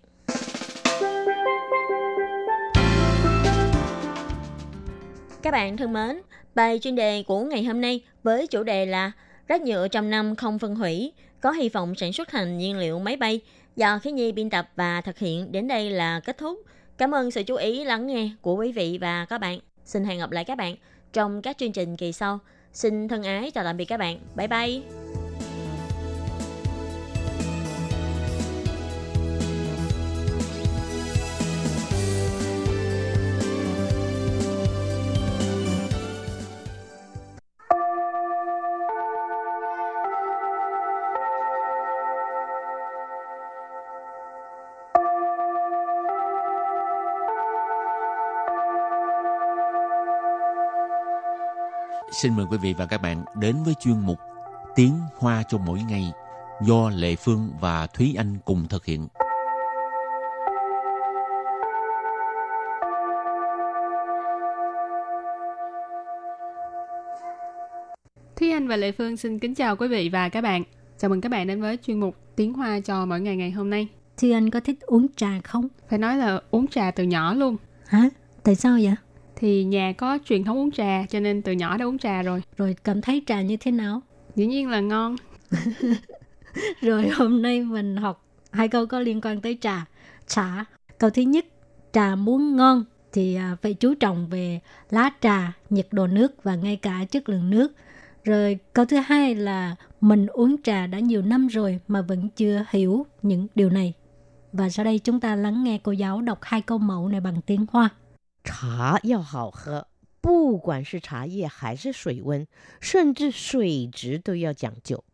[5.41, 6.21] Các bạn thân mến,
[6.55, 9.11] bài chuyên đề của ngày hôm nay với chủ đề là
[9.47, 12.99] rác nhựa trăm năm không phân hủy, có hy vọng sản xuất thành nhiên liệu
[12.99, 13.41] máy bay
[13.75, 16.59] do Khí Nhi biên tập và thực hiện đến đây là kết thúc.
[16.99, 19.59] Cảm ơn sự chú ý, lắng nghe của quý vị và các bạn.
[19.85, 20.75] Xin hẹn gặp lại các bạn
[21.13, 22.39] trong các chương trình kỳ sau.
[22.73, 24.19] Xin thân ái chào tạm biệt các bạn.
[24.35, 25.18] Bye bye.
[52.21, 54.19] Xin mời quý vị và các bạn đến với chuyên mục
[54.75, 56.11] Tiếng Hoa cho mỗi ngày
[56.61, 59.07] do Lệ Phương và Thúy Anh cùng thực hiện.
[68.35, 70.63] Thúy Anh và Lệ Phương xin kính chào quý vị và các bạn.
[70.97, 73.69] Chào mừng các bạn đến với chuyên mục Tiếng Hoa cho mỗi ngày ngày hôm
[73.69, 73.87] nay.
[74.17, 75.67] Thì anh có thích uống trà không?
[75.89, 77.57] Phải nói là uống trà từ nhỏ luôn.
[77.85, 78.09] Hả?
[78.43, 78.95] Tại sao vậy?
[79.39, 82.41] Thì nhà có truyền thống uống trà cho nên từ nhỏ đã uống trà rồi.
[82.57, 84.01] Rồi cảm thấy trà như thế nào?
[84.35, 85.15] Dĩ nhiên là ngon.
[86.81, 89.85] Rồi hôm nay mình học hai câu có liên quan tới trà.
[90.27, 90.65] Trà.
[90.97, 91.45] Câu thứ nhất,
[91.93, 96.55] trà muốn ngon thì à, phải chú trọng về lá trà, nhiệt độ nước và
[96.55, 97.73] ngay cả chất lượng nước.
[98.23, 102.65] Rồi câu thứ hai là mình uống trà đã nhiều năm rồi mà vẫn chưa
[102.69, 103.93] hiểu những điều này.
[104.53, 107.41] Và sau đây chúng ta lắng nghe cô giáo đọc hai câu mẫu này bằng
[107.41, 107.89] tiếng Hoa.
[108.42, 109.88] 茶要好喝，
[110.20, 112.46] 不管是茶叶还是水温，
[112.80, 115.04] 甚至水质都要讲究。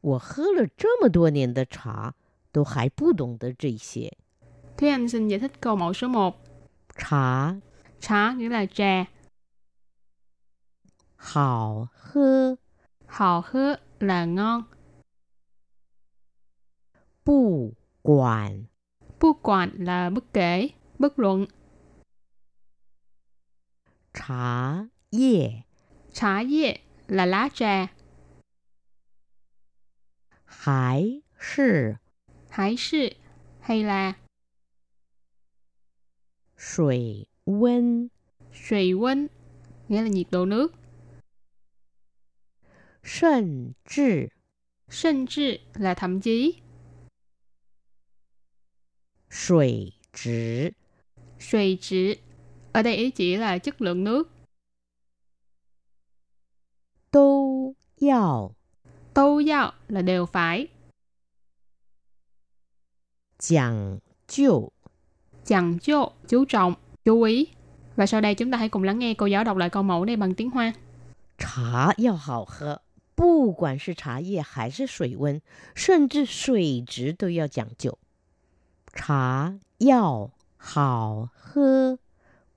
[0.00, 2.14] 我喝了这么多年的茶，
[2.52, 4.16] 都还不懂得这些。
[4.76, 6.34] Thúy Anh xin giải thích câu mẫu số 1.
[6.96, 7.60] 茶
[8.00, 9.06] Trà nghĩa là trà,
[11.16, 12.56] 好喝，
[13.08, 14.64] hò hứa là ngon,
[17.24, 18.66] 不管
[19.18, 21.46] bu quản là bất kể, bất luận,
[24.12, 25.64] 茶叶
[26.12, 27.88] trà ye là lá trà,
[30.44, 31.98] 还是
[32.50, 33.10] hải sư
[33.60, 34.16] hay là
[36.56, 38.10] 水温
[38.52, 39.28] suy温
[39.88, 40.72] nghĩa là nhiệt độ nước,
[43.02, 44.32] 甚至
[44.88, 46.62] 甚至 là thậm chí,
[49.30, 50.74] 水质
[51.38, 52.20] suy chỉ
[52.72, 54.28] ở đây ý chỉ là chất lượng nước,
[57.10, 58.52] 都要
[59.14, 60.68] tô giao là đều phải,
[63.38, 64.72] 讲究。
[65.44, 67.46] chẳng chô, chú trọng, chú ý.
[67.96, 70.04] Và sau đây chúng ta hãy cùng lắng nghe cô giáo đọc lại câu mẫu
[70.04, 70.72] này bằng tiếng Hoa.
[71.38, 72.82] 茶要好喝，
[73.14, 75.40] 不管是茶叶还是水温，
[75.74, 77.98] 甚至水质都要讲究。
[78.92, 81.98] 茶要好喝，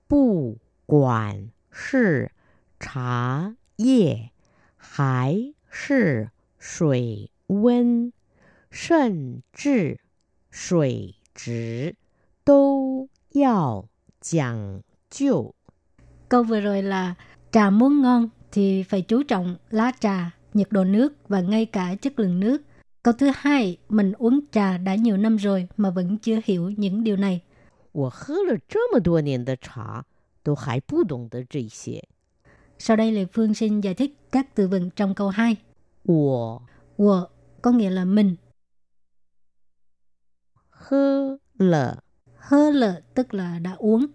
[0.08, 2.30] 不管是
[2.80, 4.30] 茶叶
[4.76, 8.12] 还是水温，
[8.70, 9.98] 甚至
[10.50, 11.96] 水质
[12.44, 13.88] 都要
[14.20, 15.54] 讲究。
[16.28, 17.14] Câu vừa rồi là
[17.50, 21.94] trà muốn ngon thì phải chú trọng lá trà, nhiệt độ nước và ngay cả
[21.94, 22.62] chất lượng nước.
[23.02, 27.04] Câu thứ hai, mình uống trà đã nhiều năm rồi mà vẫn chưa hiểu những
[27.04, 27.40] điều này.
[27.96, 30.04] 我喝了这么多年的茶，
[30.42, 32.08] 都还不懂得这些。
[32.78, 35.56] Sau đây Lê Phương xin giải thích các từ vựng trong câu 2.
[36.04, 36.62] 我
[36.96, 37.28] Wo
[37.62, 38.36] có nghĩa là mình,
[40.70, 42.02] 喝了
[42.36, 44.06] hơ lợ tức là đã uống.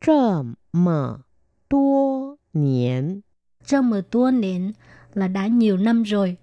[0.00, 1.24] 这么
[1.68, 3.22] 多年，
[3.64, 4.72] Trong một tua nền
[5.14, 6.36] là đã nhiều năm rồi.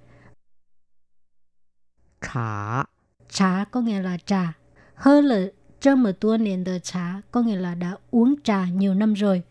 [2.21, 2.85] 茶
[3.29, 4.53] Trà có nghĩa là trà.
[4.96, 5.46] hơn là
[5.80, 9.42] trong một tua nền tờ trà, có nghĩa là đã uống trà nhiều năm rồi.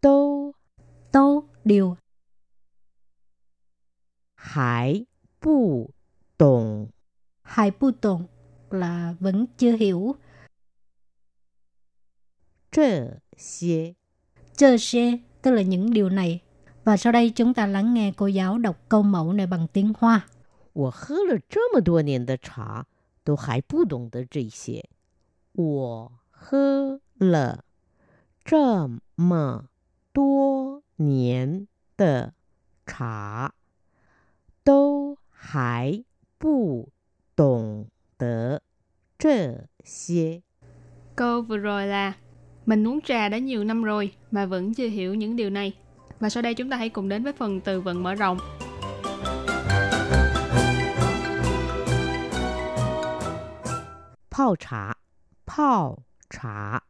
[0.00, 0.52] Tô
[1.12, 1.96] Tô điều
[8.70, 10.14] là vẫn chưa hiểu.
[15.42, 16.40] Tức là những điều này.
[16.84, 19.92] Và sau đây chúng ta lắng nghe cô giáo đọc câu mẫu này bằng tiếng
[19.98, 20.26] Hoa.
[20.73, 22.85] 我喝了这么多年的茶，
[23.23, 24.89] 都还不懂得这些。
[25.53, 27.65] 我喝了
[28.45, 29.65] 这么
[30.13, 31.67] 多年
[31.97, 32.33] 的
[32.85, 33.51] 茶，
[34.63, 36.03] 都还
[36.37, 36.89] 不
[37.35, 38.61] 懂得
[39.17, 40.41] 这些。
[41.15, 42.13] Câu vừa rồi là
[42.69, 45.73] Mình uống trà đã nhiều năm rồi mà vẫn chưa hiểu những điều này.
[46.19, 48.37] Và sau đây chúng ta hãy cùng đến với phần từ vựng mở rộng.
[54.33, 54.95] 泡茶，
[55.45, 55.97] 泡
[56.29, 56.81] 茶，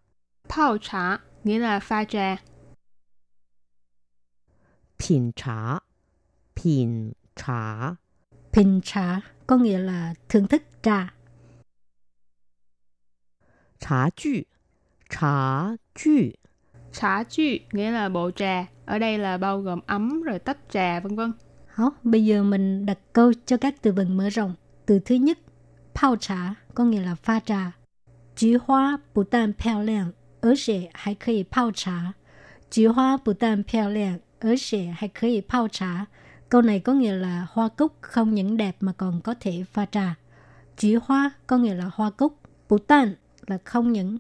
[0.50, 2.38] Pao trà nghĩa là pha trà.
[4.98, 5.80] 品茶，
[6.56, 7.96] 品茶，
[8.52, 11.14] Pin trà có nghĩa là thưởng thức trà.
[13.80, 14.46] 茶具，
[15.10, 16.34] 茶具，
[16.92, 18.66] Trà chư nghĩa là bộ trà.
[18.86, 21.34] Ở đây là bao gồm ấm rồi tách trà vân vân.
[21.68, 24.56] Hảo, bây giờ mình đặt câu cho các từ vựng mở rộng.
[24.86, 25.40] Từ thứ nhất,
[25.94, 27.72] pao trà có nghĩa là pha trà.
[28.36, 32.14] 菊花不但漂亮， 而且还可以泡茶.
[32.70, 36.06] Chị hoa bù tan 漂亮, ở sẽ hay có thể泡trà.
[36.50, 39.86] Câu này có nghĩa là hoa cúc không những đẹp mà còn có thể pha
[39.86, 40.16] trà.
[40.78, 42.40] Chỉ hoa có nghĩa là hoa cúc.
[42.70, 43.14] Bù tan
[43.48, 44.18] là không những.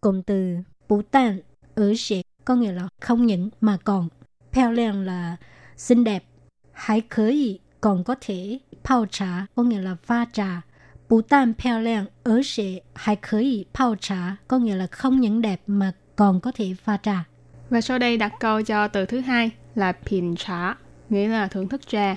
[0.00, 0.56] Cụm từ
[0.88, 1.40] bù tan
[1.74, 4.08] ở sẽ có nghĩa là không những mà còn.
[4.52, 5.36] 漂亮là
[5.76, 6.24] xinh đẹp.
[6.72, 10.62] Hãy có thể còn có thể泡trà có nghĩa là pha trà.
[11.10, 15.92] Bù tan 漂亮 ở sẽ hay có thể泡trà có nghĩa là không những đẹp mà
[16.16, 17.24] còn có thể pha trà.
[17.70, 20.76] Và sau đây đặt câu cho từ thứ hai là品茶,
[21.10, 22.16] nghĩa là thưởng thức trà.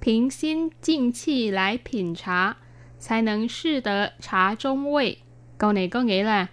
[0.00, 2.54] 平心静气来品茶，
[3.00, 5.16] 才能试得茶中味.
[5.58, 6.46] Câu này có nghĩa là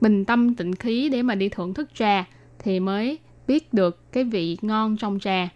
[0.00, 2.24] bình tâm tịnh khí để mà đi thưởng thức trà
[2.58, 5.48] thì mới biết được cái vị ngon trong trà.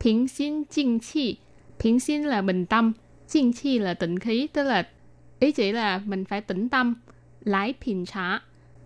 [0.00, 1.38] 平心静气,
[1.78, 2.92] 平心là bình tâm,
[3.28, 4.86] 静气 là tịnh khí, tức là
[5.38, 6.94] ý chỉ là mình phải tĩnh tâm.
[7.44, 8.40] Lái品茶,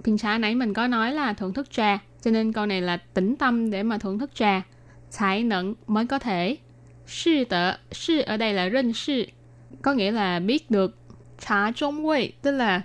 [0.05, 3.70] 品茶nãy mình có nói là thưởng thức trà, cho nên câu này là tĩnh tâm
[3.70, 4.62] để mà thưởng thức trà.
[5.12, 6.57] Thái nẫn mới có thể.
[7.07, 9.27] Sư tợ, sư ở đây là rinh sư,
[9.83, 10.98] có nghĩa là biết được.
[11.40, 12.83] Trà trung vị, tức là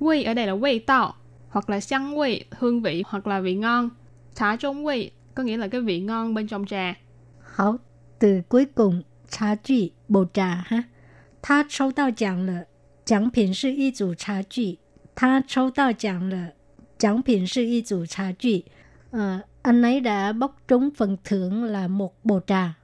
[0.00, 1.14] vị ở đây là vị tạo,
[1.48, 3.90] hoặc là xăng vị, hương vị, hoặc là vị ngon.
[4.34, 6.94] Trà trung vị có nghĩa là cái vị ngon bên trong trà.
[7.54, 7.76] Hảo,
[8.18, 10.82] từ cuối cùng, trà具, bầu trà ha.
[11.42, 12.64] 他抽到奖了，
[13.04, 14.78] 奖品是一组茶具。
[15.14, 16.52] 他抽到奖了，
[16.98, 18.64] 奖品是一组茶具。
[19.10, 22.74] Ờ, anh ấy đã bóc trúng phần thưởng là một bồ trà.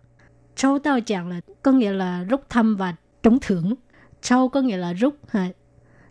[0.57, 3.75] Châu tao chẳng là có nghĩa là rút thăm và trúng thưởng.
[4.23, 5.15] Châu có nghĩa là rút.
[5.29, 5.49] Ha.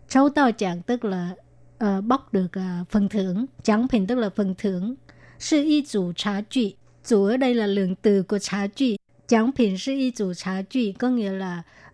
[0.08, 1.34] Châu tao chẳng tức là
[1.84, 3.46] uh, bóc được uh, phần thưởng.
[3.62, 4.94] Chẳng品tức là phần thưởng.
[5.38, 6.74] Sư y chủ trà具.
[7.04, 8.96] Chủ ở đây là lượng từ của trà具.
[9.28, 11.62] Chẳng品sư y chủ trà具có nghĩa là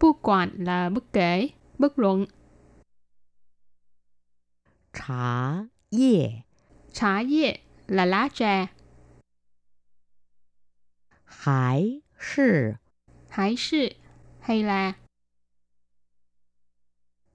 [0.00, 2.26] Bất quản là bất kể, bất luận.
[4.92, 6.30] Trà yê
[6.92, 8.66] Trà yê là lá trà.
[11.24, 12.72] Hải sư
[13.28, 13.88] Hải sư
[14.40, 14.92] hay là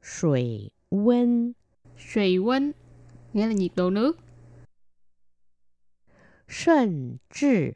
[0.01, 1.53] Sủy quân
[2.13, 2.71] Sủy quân
[3.33, 4.19] nghĩa là nhiệt độ nước.
[6.47, 7.71] Sân trị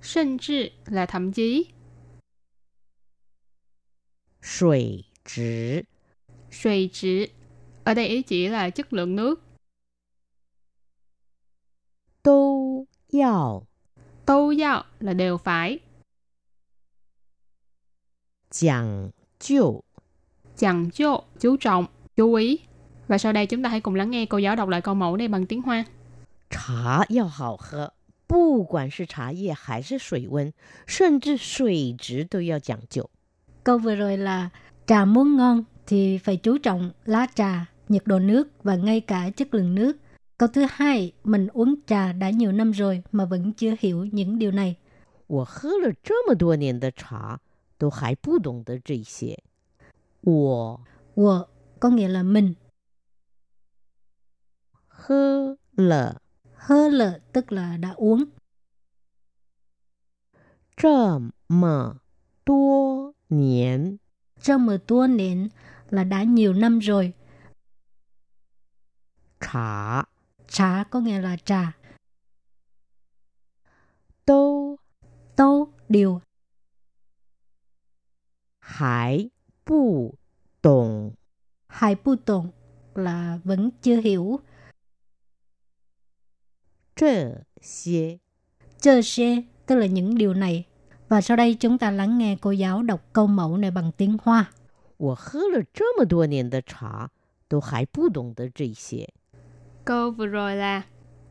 [0.00, 1.66] Sân trị là thậm chí.
[4.57, 5.83] 水质
[6.51, 7.27] Sùy trị
[7.83, 9.41] ở đây ý chỉ là chất lượng nước.
[12.21, 13.63] 都要
[14.25, 15.79] Tô giao là đều phải.
[18.49, 19.83] 讲究。
[20.57, 22.59] Chẳng chô, chú trọng, chú ý.
[23.07, 25.17] Và sau đây chúng ta hãy cùng lắng nghe cô giáo đọc lại câu mẫu
[25.17, 25.85] này bằng tiếng Hoa.
[26.49, 27.93] 茶要好喝，
[28.27, 30.53] 不管是茶叶还是水温，
[30.85, 33.09] 甚至水质都要讲究。
[33.67, 34.49] Câu vừa rồi là
[34.85, 39.29] trà muốn ngon thì phải chú trọng lá trà, nhiệt độ nước và ngay cả
[39.29, 39.97] chất lượng nước.
[40.37, 44.39] Câu thứ hai, mình uống trà đã nhiều năm rồi mà vẫn chưa hiểu những
[44.39, 44.75] điều này.
[45.27, 47.39] 我喝了这么多年的茶，
[47.77, 49.39] 都还不懂得这些。
[50.21, 50.81] 我
[51.15, 51.47] Wo
[51.79, 52.55] có nghĩa là mình,
[54.87, 56.21] 喝了
[56.55, 58.25] hơ lợ tức là đã uống.
[60.75, 62.01] 这么
[62.43, 63.97] 多 年，
[64.41, 65.49] Trong một tua niên
[65.89, 67.13] là đã nhiều năm rồi.
[69.39, 70.03] 茶
[70.47, 71.73] Trà có nghĩa là trà.
[74.25, 74.77] 都
[75.35, 76.21] Tô, điều.
[78.59, 79.29] 还
[79.65, 80.15] 不
[80.61, 81.15] 懂
[81.67, 82.51] Hai bu tụng
[82.95, 84.41] là vẫn chưa hiểu.
[86.95, 88.19] 这些。
[88.79, 90.65] Chơ xe tức là những điều này.
[91.09, 94.17] Và sau đây chúng ta lắng nghe cô giáo đọc câu mẫu này bằng tiếng
[94.23, 94.45] Hoa.
[94.97, 97.09] 我喝了这么多年的茶，
[97.49, 99.09] 都还不懂得这些。
[99.85, 100.83] Câu vừa rồi là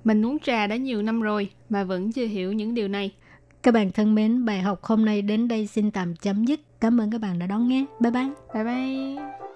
[0.04, 3.14] Mình uống trà đã nhiều năm rồi mà vẫn chưa hiểu những điều này.
[3.62, 6.60] Các bạn thân mến, bài học hôm nay đến đây xin tạm chấm dứt.
[6.80, 7.84] Cảm ơn các bạn đã đón nghe.
[8.00, 8.30] Bye bye.
[8.54, 9.55] Bye bye!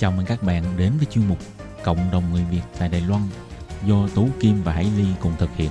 [0.00, 1.38] Chào mừng các bạn đến với chuyên mục
[1.84, 3.22] Cộng đồng người Việt tại Đài Loan
[3.86, 5.70] do Tú Kim và Hải Ly cùng thực hiện.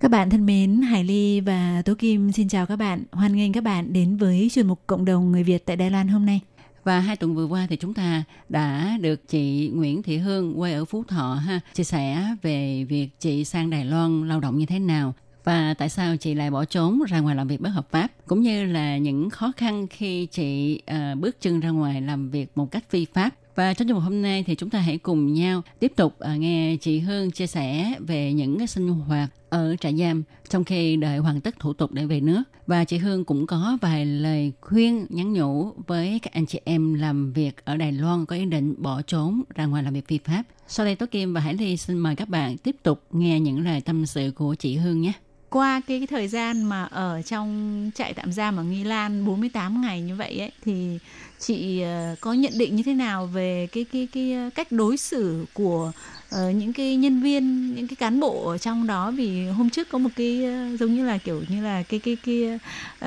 [0.00, 3.04] Các bạn thân mến, Hải Ly và Tố Kim xin chào các bạn.
[3.12, 6.08] Hoan nghênh các bạn đến với chuyên mục Cộng đồng người Việt tại Đài Loan
[6.08, 6.40] hôm nay.
[6.84, 10.72] Và hai tuần vừa qua thì chúng ta đã được chị Nguyễn Thị Hương quê
[10.72, 14.66] ở Phú Thọ ha chia sẻ về việc chị sang Đài Loan lao động như
[14.66, 15.14] thế nào.
[15.44, 18.40] Và tại sao chị lại bỏ trốn ra ngoài làm việc bất hợp pháp cũng
[18.40, 22.70] như là những khó khăn khi chị uh, bước chân ra ngoài làm việc một
[22.70, 25.62] cách phi pháp và trong chương mục hôm nay thì chúng ta hãy cùng nhau
[25.78, 29.96] tiếp tục à, nghe chị Hương chia sẻ về những cái sinh hoạt ở trại
[29.96, 32.42] giam trong khi đợi hoàn tất thủ tục để về nước.
[32.66, 36.94] Và chị Hương cũng có vài lời khuyên nhắn nhủ với các anh chị em
[36.94, 40.18] làm việc ở Đài Loan có ý định bỏ trốn ra ngoài làm việc phi
[40.18, 40.42] pháp.
[40.68, 43.64] Sau đây Tố Kim và Hải Ly xin mời các bạn tiếp tục nghe những
[43.64, 45.12] lời tâm sự của chị Hương nhé
[45.50, 49.82] qua cái, cái thời gian mà ở trong trại tạm giam ở Nghi Lan 48
[49.82, 50.98] ngày như vậy ấy thì
[51.38, 55.46] chị uh, có nhận định như thế nào về cái cái cái cách đối xử
[55.52, 55.92] của
[56.34, 59.10] uh, những cái nhân viên những cái cán bộ ở trong đó?
[59.10, 62.16] Vì hôm trước có một cái uh, giống như là kiểu như là cái cái
[62.26, 62.58] cái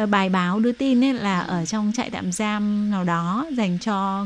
[0.04, 3.78] uh, bài báo đưa tin ấy là ở trong trại tạm giam nào đó dành
[3.80, 4.26] cho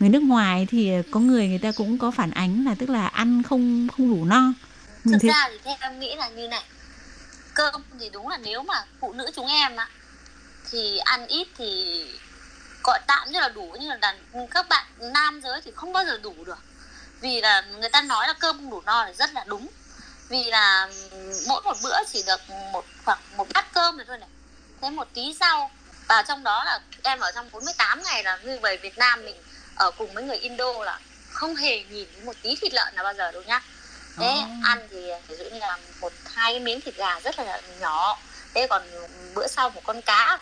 [0.00, 3.06] người nước ngoài thì có người người ta cũng có phản ánh là tức là
[3.06, 4.52] ăn không không đủ no.
[5.04, 6.62] Thực ra thì theo em nghĩ là như này
[7.54, 9.88] cơm thì đúng là nếu mà phụ nữ chúng em á
[10.70, 12.04] thì ăn ít thì
[12.84, 16.04] gọi tạm như là đủ nhưng là đàn các bạn nam giới thì không bao
[16.04, 16.58] giờ đủ được.
[17.20, 19.68] Vì là người ta nói là cơm không đủ no là rất là đúng.
[20.28, 20.88] Vì là
[21.48, 22.40] mỗi một bữa chỉ được
[22.72, 24.28] một khoảng một bát cơm rồi thôi này.
[24.80, 25.70] Thế một tí rau
[26.08, 29.36] và trong đó là em ở trong 48 ngày là như về Việt Nam mình
[29.76, 33.14] ở cùng với người Indo là không hề nhìn một tí thịt lợn nào bao
[33.14, 33.62] giờ đâu nhá
[34.16, 34.64] thế oh.
[34.64, 38.18] ăn thì ví dụ như là một hai cái miếng thịt gà rất là nhỏ.
[38.54, 38.82] Thế còn
[39.34, 40.38] bữa sau một con cá.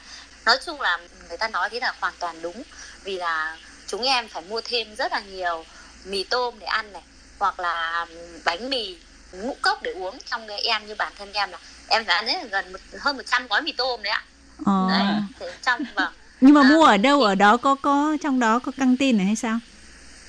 [0.47, 2.63] Nói chung là người ta nói thế là hoàn toàn đúng.
[3.05, 3.57] Vì là
[3.87, 5.65] chúng em phải mua thêm rất là nhiều
[6.05, 7.03] mì tôm để ăn này
[7.39, 8.07] hoặc là
[8.45, 8.97] bánh mì
[9.33, 10.19] ngũ cốc để uống.
[10.31, 13.17] Trong cái em như bản thân em là em phải ăn đến gần một, hơn
[13.17, 14.25] 100 gói mì tôm đấy ạ.
[14.67, 14.89] Ờ.
[14.91, 15.07] đấy
[15.39, 16.13] thế trong vâng.
[16.41, 17.23] Nhưng mà à, mua ở đâu?
[17.23, 19.59] Ở đó có có trong đó có căng tin này hay sao?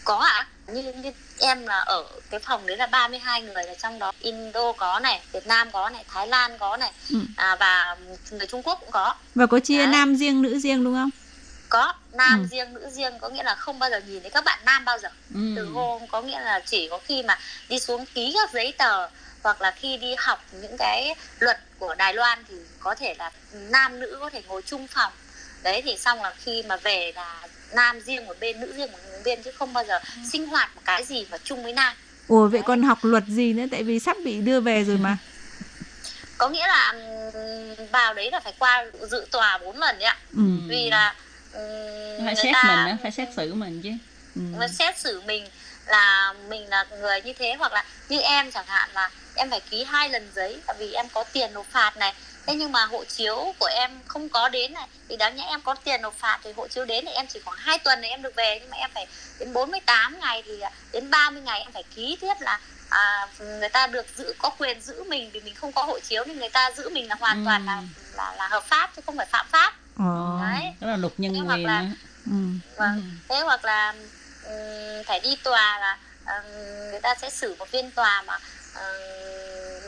[0.04, 0.32] Có ạ.
[0.32, 0.48] À?
[0.74, 4.72] như, như em là ở cái phòng đấy là 32 người là trong đó Indo
[4.72, 7.20] có này Việt Nam có này Thái Lan có này ừ.
[7.38, 7.98] à, và
[8.32, 9.88] người Trung Quốc cũng có và có chia đấy.
[9.88, 11.10] nam riêng nữ riêng đúng không
[11.70, 12.48] có nam ừ.
[12.52, 15.00] riêng nữ riêng có nghĩa là không bao giờ nhìn thấy các bạn nam bao
[15.00, 15.54] giờ ừ.
[15.56, 19.08] từ hôm có nghĩa là chỉ có khi mà đi xuống ký các giấy tờ
[19.44, 23.32] hoặc là khi đi học những cái luật của Đài Loan thì có thể là
[23.54, 25.12] nam nữ có thể ngồi chung phòng
[25.64, 29.00] đấy thì xong là khi mà về là nam riêng một bên nữ riêng một
[29.26, 30.22] bên chứ không bao giờ ừ.
[30.32, 31.94] sinh hoạt một cái gì mà chung với nam
[32.28, 35.18] ủa vậy còn học luật gì nữa tại vì sắp bị đưa về rồi mà
[36.38, 36.94] có nghĩa là
[37.92, 40.44] vào đấy là phải qua dự tòa bốn lần đấy ạ ừ.
[40.68, 41.16] vì là
[42.26, 43.90] phải xét ta, mình á phải xét xử mình chứ
[44.36, 44.68] ừ.
[44.80, 45.48] xét xử mình
[45.86, 49.60] là mình là người như thế hoặc là như em chẳng hạn là em phải
[49.70, 52.14] ký hai lần giấy tại vì em có tiền nộp phạt này
[52.48, 54.88] thế nhưng mà hộ chiếu của em không có đến này.
[55.10, 57.40] Thì đáng nhẽ em có tiền nộp phạt thì hộ chiếu đến thì em chỉ
[57.46, 58.60] khoảng 2 tuần thì em được về.
[58.62, 59.08] Nhưng mà em phải
[59.40, 60.62] đến 48 ngày thì
[60.92, 64.82] đến 30 ngày em phải ký tiếp là à, người ta được giữ có quyền
[64.82, 67.38] giữ mình vì mình không có hộ chiếu nên người ta giữ mình là hoàn
[67.38, 67.46] ừ.
[67.46, 67.84] toàn là
[68.18, 69.74] là là hợp pháp chứ không phải phạm pháp.
[69.98, 70.74] Ồ, đấy.
[70.80, 71.86] Đó là luật nhân quyền là,
[72.26, 72.32] ừ.
[72.78, 72.96] vâng.
[72.96, 73.02] Ừ.
[73.30, 73.94] thế hoặc là
[74.44, 76.52] um, phải đi tòa là um,
[76.92, 78.40] người ta sẽ xử một phiên tòa mà
[78.76, 79.81] um,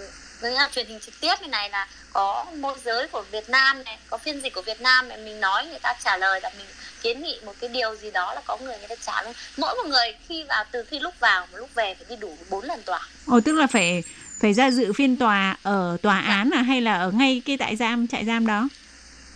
[0.75, 4.17] truyền hình trực tiếp như này là có môi giới của Việt Nam này có
[4.17, 6.67] phiên dịch của Việt Nam này mình nói người ta trả lời là mình
[7.01, 9.33] kiến nghị một cái điều gì đó là có người người ta trả luôn.
[9.57, 12.37] Mỗi một người khi vào từ khi lúc vào một lúc về phải đi đủ
[12.49, 13.07] bốn lần tòa.
[13.27, 14.03] Ồ tức là phải
[14.41, 17.75] phải ra dự phiên tòa ở tòa án à hay là ở ngay cái trại
[17.75, 18.67] giam trại giam đó?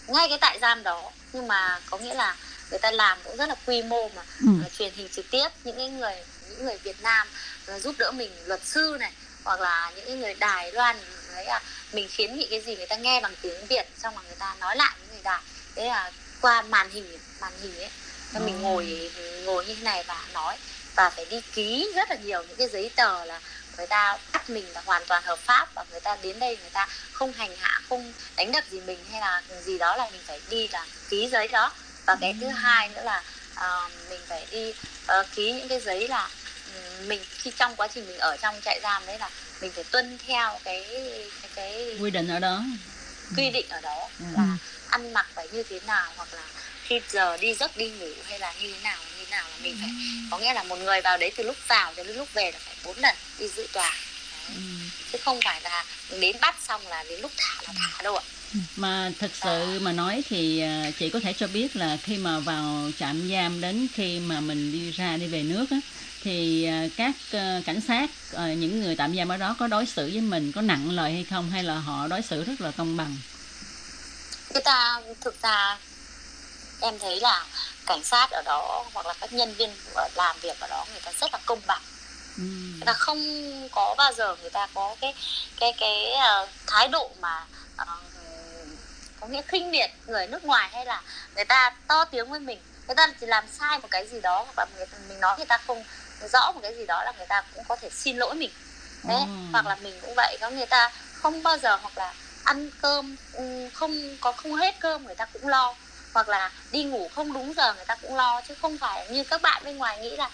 [0.08, 2.36] Ngay cái trại giam đó nhưng mà có nghĩa là
[2.70, 4.48] người ta làm cũng rất là quy mô mà ừ.
[4.78, 6.14] truyền hình trực tiếp những cái người
[6.50, 7.28] những người Việt Nam
[7.66, 9.12] là giúp đỡ mình luật sư này
[9.48, 11.00] hoặc là những người Đài Loan
[11.36, 14.24] đấy à mình kiến nghị cái gì người ta nghe bằng tiếng Việt xong rồi
[14.28, 15.42] người ta nói lại với người Đài.
[15.76, 17.90] Thế là qua màn hình màn hình ấy
[18.34, 19.12] nên mình ngồi
[19.46, 20.58] ngồi như thế này và nói.
[20.96, 23.42] Và phải đi ký rất là nhiều những cái giấy tờ là
[23.78, 26.70] người ta bắt mình là hoàn toàn hợp pháp và người ta đến đây người
[26.70, 30.22] ta không hành hạ không đánh đập gì mình hay là gì đó là mình
[30.28, 31.72] phải đi là ký giấy đó.
[32.06, 33.24] Và cái thứ hai nữa là
[33.54, 34.70] uh, mình phải đi
[35.20, 36.30] uh, ký những cái giấy là
[37.08, 39.30] mình khi trong quá trình mình ở trong trại giam đấy là
[39.62, 40.86] mình phải tuân theo cái
[41.42, 42.64] cái, cái quy định ở đó.
[43.38, 44.10] Quy định ở đó.
[44.20, 44.26] Ừ.
[44.38, 44.58] là
[44.90, 46.44] ăn mặc phải như thế nào hoặc là
[46.84, 49.58] khi giờ đi giấc đi ngủ hay là như thế nào như thế nào là
[49.64, 49.90] mình phải
[50.32, 52.60] có nghĩa là một người vào đấy từ lúc vào cho đến lúc về là
[52.60, 53.94] phải bốn lần đi dự tòa.
[54.48, 54.58] Đấy.
[55.12, 55.86] chứ không phải là
[56.20, 58.24] đến bắt xong là đến lúc thả là thả đâu ạ.
[58.76, 62.40] Mà thật sự mà nói thì à, chị có thể cho biết là khi mà
[62.40, 65.78] vào trạm giam đến khi mà mình đi ra đi về nước á
[66.28, 69.86] thì à, các à, cảnh sát à, những người tạm giam ở đó có đối
[69.86, 72.72] xử với mình có nặng lời hay không hay là họ đối xử rất là
[72.78, 73.18] công bằng?
[74.54, 75.78] Người ta thực ra
[76.82, 77.46] em thấy là
[77.86, 79.70] cảnh sát ở đó hoặc là các nhân viên
[80.16, 81.82] làm việc ở đó người ta rất là công bằng.
[82.38, 83.20] Người ta không
[83.72, 85.14] có bao giờ người ta có cái
[85.60, 87.46] cái cái ờ, thái độ mà
[87.78, 87.86] ờ,
[89.20, 91.02] có nghĩa khinh miệt người nước ngoài hay là
[91.36, 92.60] người ta to tiếng với mình.
[92.88, 95.46] Người ta chỉ làm sai một cái gì đó hoặc là người, mình nói người
[95.46, 95.84] ta không
[96.22, 98.52] rõ một cái gì đó là người ta cũng có thể xin lỗi mình.
[99.08, 99.22] Đấy
[99.54, 102.14] hoặc là mình cũng vậy có người ta không bao giờ hoặc là
[102.44, 105.76] ăn cơm ừm, không có không hết cơm người ta cũng lo.
[106.14, 109.24] Hoặc là đi ngủ không đúng giờ người ta cũng lo chứ không phải như
[109.24, 110.32] các bạn bên ngoài nghĩ là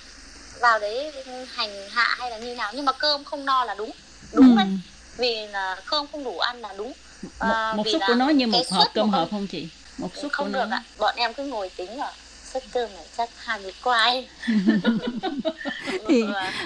[0.61, 1.11] vào đấy
[1.53, 2.71] hành hạ hay là như nào.
[2.75, 3.91] Nhưng mà cơm không no là đúng
[4.31, 4.67] đúng đấy.
[5.17, 6.93] Vì là cơm không đủ ăn là đúng.
[7.39, 9.67] À, một, một suất của nó như một hộp cơm hộp không chị?
[9.97, 10.75] Một suất không của được nó.
[10.75, 12.13] ạ bọn em cứ ngồi tính là
[12.53, 14.27] suất cơm này, chắc 20 quai
[16.07, 16.23] thì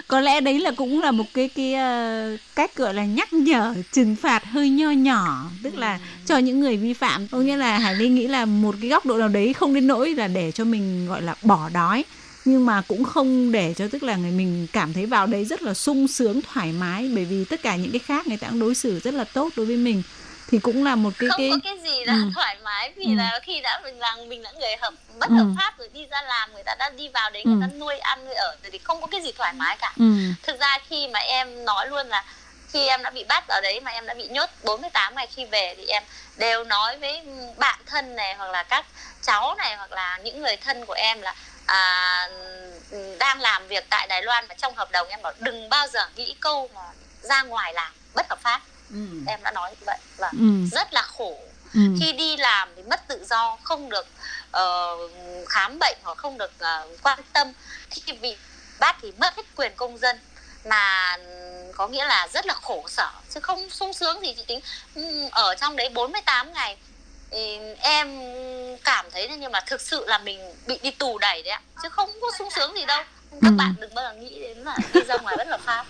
[0.08, 3.74] có lẽ đấy là cũng là một cái cái ờ, cách gọi là nhắc nhở,
[3.92, 7.28] trừng phạt hơi nho nhỏ, tức là cho những người vi phạm.
[7.28, 9.88] Có nghĩa là Hải Ly nghĩ là một cái góc độ nào đấy không đến
[9.88, 12.06] nỗi là để cho mình, gọi là, bỏ đói,
[12.46, 15.62] nhưng mà cũng không để cho, tức là người mình cảm thấy vào đấy rất
[15.62, 18.60] là sung sướng, thoải mái, bởi vì tất cả những cái khác người ta cũng
[18.60, 20.04] đối xử rất là tốt đối với mình
[20.48, 22.20] thì cũng là một cái không cái có cái gì là Ừ.
[22.36, 23.16] thoải mái vì Ừ.
[23.16, 25.36] là khi đã mình là mình là người hợp bất Ừ.
[25.36, 27.98] hợp pháp rồi đi ra làm người ta đã đi vào đấy người ta nuôi
[28.00, 30.06] ăn nuôi ở rồi thì không có cái gì thoải mái cả Ừ.
[30.44, 32.26] thực ra khi mà em nói luôn là
[32.74, 35.46] khi em đã bị bắt ở đấy mà em đã bị nhốt 48 ngày khi
[35.46, 36.04] về thì em
[36.38, 37.22] đều nói với
[37.58, 38.86] bạn thân này hoặc là các
[39.22, 41.36] cháu này hoặc là những người thân của em là
[41.66, 42.30] à,
[43.20, 46.00] đang làm việc tại Đài Loan mà trong hợp đồng em bảo đừng bao giờ
[46.16, 46.82] nghĩ câu mà
[47.22, 48.62] ra ngoài làm bất hợp pháp
[49.28, 50.66] em đã nói như vậy và Ừ.
[50.72, 51.38] rất là khổ.
[51.74, 51.80] Ừ.
[52.00, 54.06] khi đi làm thì mất tự do không được
[54.52, 54.96] ờ,
[55.50, 57.54] khám bệnh hoặc không được ờ, quan tâm.
[57.90, 58.36] Khi bị
[58.80, 60.20] bắt thì mất hết quyền công dân
[60.66, 61.18] mà
[61.76, 63.10] có nghĩa là rất là khổ sở.
[63.34, 64.60] Chứ không sung sướng gì chị tính
[64.96, 66.78] Ừm, ở trong đấy 48 ngày
[67.80, 68.20] em
[68.84, 71.62] cảm thấy là nhưng mà thực sự là mình bị đi tù đẩy đấy ạ.
[71.84, 73.04] Chứ không có sung sướng gì đâu
[73.42, 75.86] các bạn đừng bao giờ nghĩ đến là đi ra ngoài bất hợp pháp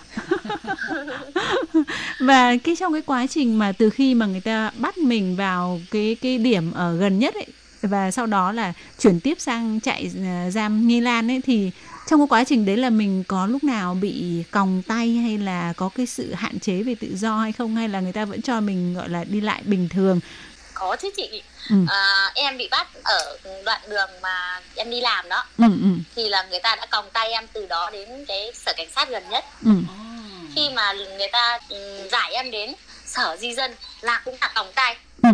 [2.20, 5.82] và cái trong cái quá trình mà từ khi mà người ta bắt mình vào
[5.92, 7.48] cái cái điểm ở gần nhất ấy
[7.82, 11.72] và sau đó là chuyển tiếp sang trại à, giam Nghi Lan ấy thì
[12.08, 15.74] trong cái quá trình đấy là mình có lúc nào bị còng tay hay là
[15.74, 17.76] có cái sự hạn chế về tự do hay không?
[17.76, 20.20] Hay là người ta vẫn cho mình gọi là đi lại bình thường
[20.80, 21.44] có chứ chị.
[21.70, 21.76] Ừ.
[21.88, 25.46] à, em bị bắt ở đoạn đường mà em đi làm đó.
[25.58, 25.90] Ừ ừ.
[26.16, 29.10] Thì là người ta đã còng tay em từ đó đến cái sở cảnh sát
[29.10, 29.46] gần nhất.
[29.66, 29.72] Ừ.
[30.56, 32.74] Khi mà người ta ừ, giải em đến
[33.06, 34.98] sở di dân là cũng là còng tay.
[35.24, 35.30] Ừ.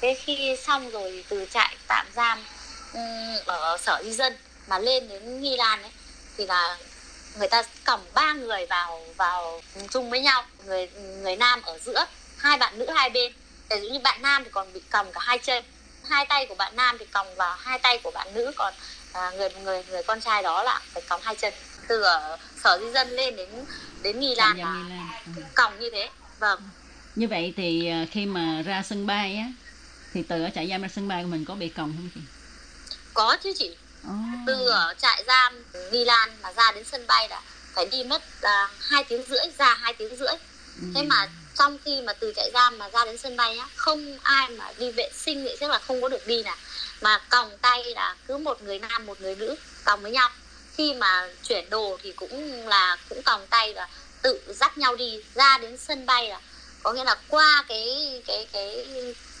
[0.00, 2.44] Thế khi xong rồi từ trại tạm giam
[2.92, 3.00] ừ,
[3.46, 4.36] ở sở di dân
[4.68, 5.92] mà lên đến nghi lan ấy
[6.36, 6.76] thì là
[7.38, 9.60] người ta còng ba người vào vào
[9.90, 10.44] chung với nhau.
[10.66, 12.06] Người người nam ở giữa
[12.38, 13.32] hai bạn nữ hai bên
[13.70, 15.64] ví dụ như bạn nam thì còn bị còng cả hai chân.
[16.08, 18.52] Hai tay của bạn nam thì còng vào hai tay của bạn nữ.
[18.56, 18.74] Còn
[19.12, 21.54] à, người người người con trai đó là phải còng hai chân.
[21.88, 23.48] Từ ở sở di dân lên đến
[24.02, 25.20] đến nghi lan Trại giam là.
[25.36, 25.42] Ừ.
[25.54, 26.08] còng như thế.
[26.38, 26.68] Vâng.
[27.14, 29.46] Như vậy thì à, khi mà ra sân bay á
[30.14, 32.20] thì từ ở trại giam ra sân bay của mình có bị còng không chị?
[33.14, 33.76] Có chứ chị.
[34.46, 37.42] Từ ở trại giam nghi lan mà ra đến sân bay là
[37.74, 38.22] phải đi mất
[38.80, 40.34] hai tiếng rưỡi ra hai tiếng rưỡi.
[40.94, 44.18] Thế mà trong khi mà từ trại giam mà ra đến sân bay á không
[44.22, 46.56] ai mà đi vệ sinh vậy chắc là không có được đi nào
[47.00, 50.30] mà còng tay là cứ một người nam một người nữ còng với nhau.
[50.76, 53.88] Khi mà chuyển đồ thì cũng là cũng còng tay là
[54.22, 56.40] tự dắt nhau đi ra đến sân bay là
[56.82, 58.86] có nghĩa là qua cái cái cái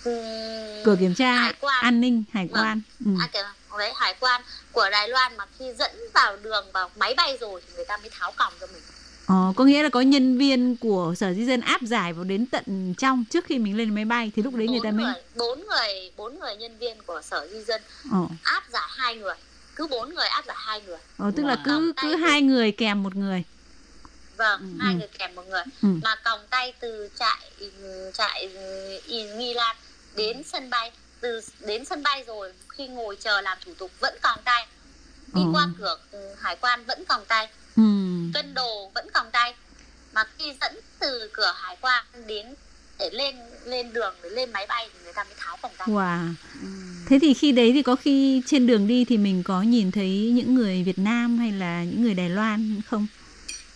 [0.04, 1.84] ừm, cửa kiểm tra hải quan.
[1.84, 2.62] an ninh hải Vâng.
[2.62, 2.82] quan.
[3.04, 3.10] Ừ.
[3.20, 3.42] à, cái,
[3.78, 4.42] đấy hải quan
[4.72, 7.96] của Đài Loan mà khi dẫn vào đường vào máy bay rồi thì người ta
[7.96, 8.82] mới tháo còng cho mình
[9.28, 12.46] Ờ, có nghĩa là có nhân viên của sở di dân áp giải vào đến
[12.46, 15.66] tận trong trước khi mình lên máy bay thì lúc đấy người ta mới bốn
[15.66, 19.34] người bốn người nhân viên của sở di dân ờ, áp giải hai người.
[19.76, 20.98] Cứ bốn người áp giải hai người.
[21.18, 23.42] Ờ, tức là cứ cứ từ- hai người kèm một người.
[24.36, 24.98] Vâng hai ừ.
[24.98, 25.62] người kèm một người.
[25.82, 25.88] Ừ.
[26.04, 27.38] mà còng tay từ trại
[28.14, 28.50] trại
[29.08, 29.76] ừ, nghi lan
[30.16, 30.92] đến sân bay.
[31.20, 34.66] Từ đến sân bay rồi khi ngồi chờ làm thủ tục vẫn còng tay.
[35.34, 35.50] Đi Ờ.
[35.52, 37.48] qua cửa ừ, hải quan vẫn còng tay
[37.78, 37.84] Ừ.
[38.34, 39.54] cân đồ vẫn còng tay
[40.12, 42.46] mà khi dẫn từ cửa hải quan đến
[42.98, 45.88] để lên lên đường để lên máy bay thì người ta mới tháo còng tay
[45.88, 46.34] Wow.
[47.06, 50.32] Thế thì khi đấy thì có khi trên đường đi thì mình có nhìn thấy
[50.34, 53.06] những người Việt Nam hay là những người Đài Loan không?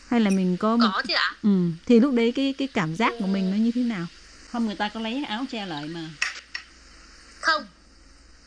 [0.09, 1.51] Hay là mình có một có chứ ạ ừ.
[1.87, 4.07] thì lúc đấy cái cái cảm giác của mình nó như thế nào?
[4.51, 6.11] Không người ta có lấy áo che lại mà.
[7.41, 7.67] không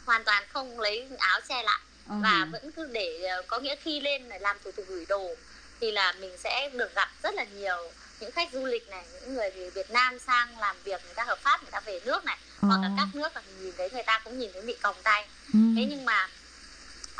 [0.05, 1.79] hoàn toàn không lấy áo che lại
[2.09, 2.15] Ờ.
[2.23, 5.35] và vẫn cứ để ờ, có nghĩa khi lên này làm thủ tục gửi đồ
[5.81, 9.33] thì là mình sẽ được gặp rất là nhiều những khách du lịch này những
[9.33, 12.25] người từ Việt Nam sang làm việc người ta hợp pháp người ta về nước
[12.25, 14.75] này hoặc là các nước là mình nhìn thấy người ta cũng nhìn thấy bị
[14.81, 15.27] còng tay.
[15.53, 15.59] Ừ.
[15.75, 16.29] thế nhưng mà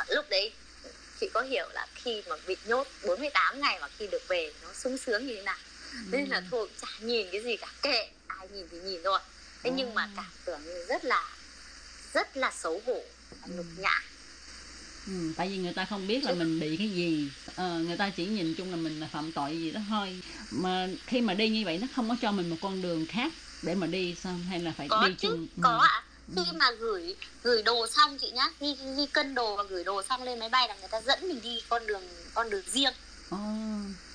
[0.08, 0.52] lúc đấy
[1.20, 4.68] chị có hiểu là khi mà bị nhốt 48 ngày mà khi được về nó
[4.74, 5.58] sung sướng như thế nào?
[6.10, 9.18] Nên là thôi chả nhìn cái gì cả kệ ai nhìn thì nhìn thôi.
[9.62, 11.24] Thế nhưng mà cảm tưởng như rất là
[12.14, 13.02] rất là xấu hổ
[13.46, 14.02] nhục nhã
[15.06, 17.30] Ừ, tại vì người ta không biết là mình bị cái gì.
[17.56, 20.20] Ờ, người ta chỉ nhìn chung là mình là phạm tội gì đó thôi.
[20.50, 23.32] Mà khi mà đi như vậy nó không có cho mình một con đường khác
[23.62, 24.34] để mà đi sao?
[24.48, 25.46] Hay là phải có đi chứ chung?
[25.56, 25.60] Ừ.
[25.62, 26.02] có ạ.
[26.36, 30.02] Khi mà gửi gửi đồ xong chị nhá ghi, ghi cân đồ và gửi đồ
[30.02, 32.02] xong lên máy bay là người ta dẫn mình đi con đường
[32.34, 32.92] con đường riêng.
[33.30, 33.38] Ồ.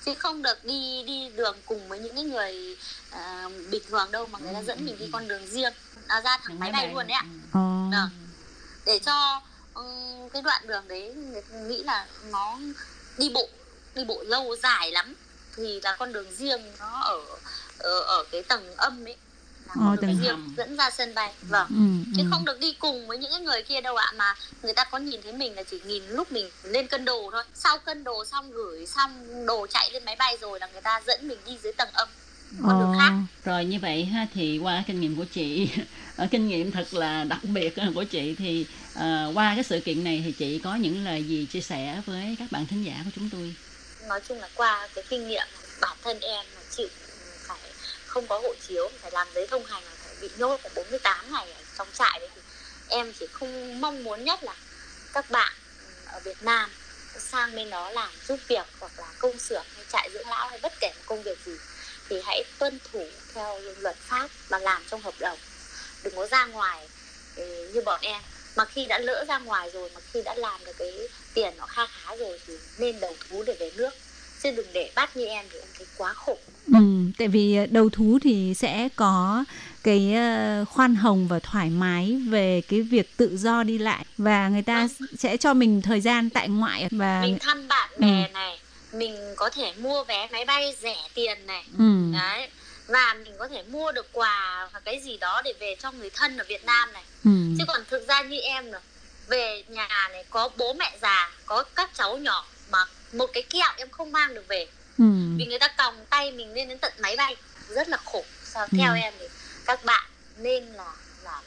[0.05, 2.77] chứ không được đi đi đường cùng với những cái người
[3.09, 5.73] à, bình thường đâu mà người ta dẫn mình đi con đường riêng.
[6.07, 7.25] À, ra thẳng máy bay luôn đấy ạ.
[7.91, 8.09] Vâng.
[8.85, 9.41] để cho
[10.33, 12.59] cái đoạn đường đấy người ta nghĩ là nó
[13.17, 13.49] đi bộ
[13.95, 15.15] đi bộ lâu dài lắm.
[15.57, 17.19] Thì là con đường riêng nó ở
[17.77, 19.15] ở, ở cái tầng âm ấy.
[19.65, 20.53] Là Ờ, con đường riêng hầm.
[20.57, 21.33] dẫn ra sân bay.
[21.41, 21.67] Vâng.
[21.69, 22.27] Ừ, chứ ừ.
[22.31, 24.97] không được đi cùng với những cái người kia đâu ạ mà người ta có
[24.97, 27.43] nhìn thấy mình là chỉ nhìn lúc mình lên cân đồ thôi.
[27.55, 31.01] Sau cân đồ xong gửi xong đồ chạy lên máy bay rồi là người ta
[31.07, 32.09] dẫn mình đi dưới tầng âm.
[32.63, 33.11] Con đường khác.
[33.45, 35.69] Rồi như vậy ha thì qua kinh nghiệm của chị
[36.15, 38.65] ờ, kinh nghiệm thật là đặc biệt ờ, của chị thì
[38.95, 42.35] à, qua cái sự kiện này thì chị có những lời gì chia sẻ với
[42.39, 43.55] các bạn thính giả của chúng tôi?
[44.07, 45.47] Nói chung là qua cái kinh nghiệm
[45.81, 46.87] bản thân em mà chịu
[47.47, 47.57] phải
[48.05, 51.51] không có hộ chiếu phải làm giấy thông hành phải bị nhốt phải 48 ngày
[51.51, 52.41] ở trong trại đấy thì
[52.89, 54.55] em chỉ không mong muốn nhất là
[55.13, 55.53] các bạn
[56.05, 56.69] ở Việt Nam
[57.19, 60.59] sang bên đó làm giúp việc hoặc là công xưởng hay trại dưỡng lão hay
[60.61, 61.51] bất kể một công việc gì
[62.09, 65.37] thì hãy tuân thủ theo luật pháp mà làm trong hợp đồng.
[66.03, 66.87] Đừng có ra ngoài
[67.35, 68.21] ừ, như bọn em
[68.55, 70.91] mà khi đã lỡ ra ngoài rồi mà khi đã làm được cái
[71.33, 73.93] tiền nó kha khá rồi thì nên đầu thú để về nước.
[74.43, 76.37] Chứ đừng để bắt như em thì em thấy quá khổ.
[76.67, 76.79] Ừ,
[77.17, 79.43] tại vì đầu thú thì sẽ có
[79.83, 84.05] cái ờ, khoan hồng và thoải mái về cái việc tự do đi lại.
[84.17, 84.87] Và người ta
[85.19, 88.59] sẽ cho mình thời gian tại ngoại và mình thăm bạn bè này
[88.93, 91.63] mình có thể mua vé máy bay rẻ tiền này.
[91.77, 92.11] Ừ.
[92.13, 92.49] đấy
[92.87, 96.09] và mình có thể mua được quà hoặc cái gì đó để về cho người
[96.09, 97.31] thân ở Việt Nam này Ừ.
[97.57, 98.81] chứ còn thực ra như em này
[99.27, 103.71] về nhà này có bố mẹ già có các cháu nhỏ mà một cái kẹo
[103.77, 104.67] em không mang được về
[104.97, 105.05] Ừ.
[105.37, 107.35] vì người ta còng tay mình lên đến tận máy bay
[107.69, 108.77] rất là khổ sao Ừ.
[108.77, 109.25] theo em thì
[109.65, 111.41] các bạn nên là là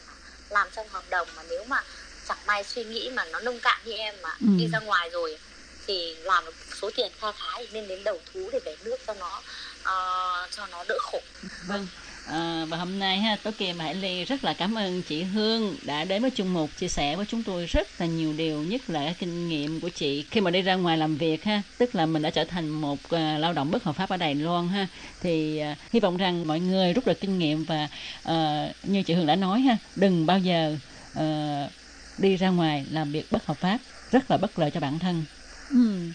[0.51, 1.83] làm trong hợp đồng mà nếu mà
[2.29, 4.47] chẳng may suy nghĩ mà nó nông cạn như em mà Ừ.
[4.59, 5.39] đi ra ngoài rồi
[5.87, 8.97] thì làm được số tiền kha khá thì nên đến đầu thú để về nước
[9.07, 9.43] cho nó
[9.85, 9.93] ờ,
[10.51, 11.21] cho nó đỡ khổ
[11.69, 11.87] Vâng.
[12.27, 15.23] À, và hôm nay ha, Tố Kim và Hải Ly rất là cảm ơn chị
[15.23, 18.63] Hương đã đến với chung mục chia sẻ với chúng tôi rất là nhiều điều
[18.63, 21.63] nhất là cái kinh nghiệm của chị khi mà đi ra ngoài làm việc ha,
[21.79, 24.35] tức là mình đã trở thành một à, lao động bất hợp pháp ở Đài
[24.35, 24.89] Loan ha,
[25.21, 27.89] thì à, hy vọng rằng mọi người rút được kinh nghiệm và
[28.23, 30.77] à, như chị Hương đã nói ha, đừng bao giờ
[31.15, 31.25] à,
[32.19, 33.79] đi ra ngoài làm việc bất hợp pháp,
[34.11, 35.25] rất là bất lợi cho bản thân.
[35.71, 36.13] Ừ.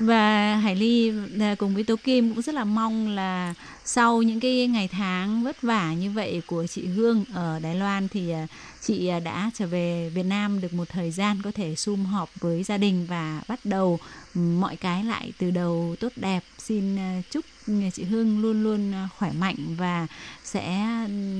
[0.00, 4.40] Và Hải Ly à, cùng với Tố Kim cũng rất là mong là sau những
[4.40, 8.46] cái ngày tháng vất vả như vậy của chị Hương ở Đài Loan thì à,
[8.80, 12.30] chị à, đã trở về Việt Nam được một thời gian có thể sum họp
[12.40, 13.98] với gia đình và bắt đầu
[14.34, 16.40] mọi cái lại từ đầu tốt đẹp.
[16.58, 16.98] Xin
[17.30, 17.44] chúc
[17.92, 20.06] chị Hương luôn luôn khỏe mạnh và
[20.44, 20.86] sẽ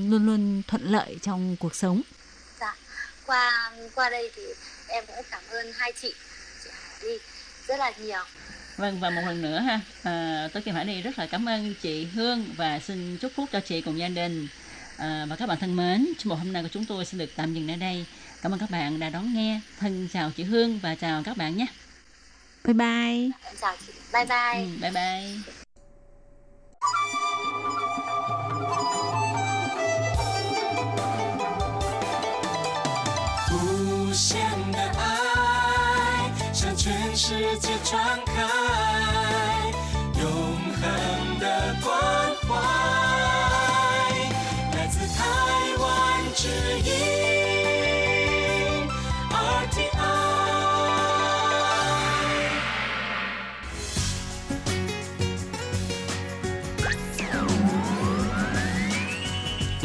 [0.09, 2.01] luôn luôn thuận lợi trong cuộc sống.
[2.59, 2.75] dạ
[3.25, 4.43] qua qua đây thì
[4.87, 6.13] em cũng cảm ơn hai chị
[6.63, 7.17] chị Hải Ly
[7.71, 8.23] rất là nhiều
[8.77, 11.73] Vâng và một lần nữa ha, à, tôi Kim Hải Ly rất là cảm ơn
[11.81, 14.47] chị Hương và xin chúc phúc cho chị cùng gia đình.
[14.97, 17.29] À, và các bạn thân mến, chương mục hôm nay của chúng tôi xin được
[17.35, 18.05] tạm dừng ở đây.
[18.41, 19.59] Cảm ơn các bạn đã đón nghe.
[19.79, 21.65] Thân chào chị Hương và chào các bạn nhé.
[22.63, 23.29] Bye bye.
[23.61, 25.55] chào chị bye bye Ừ, bye bye.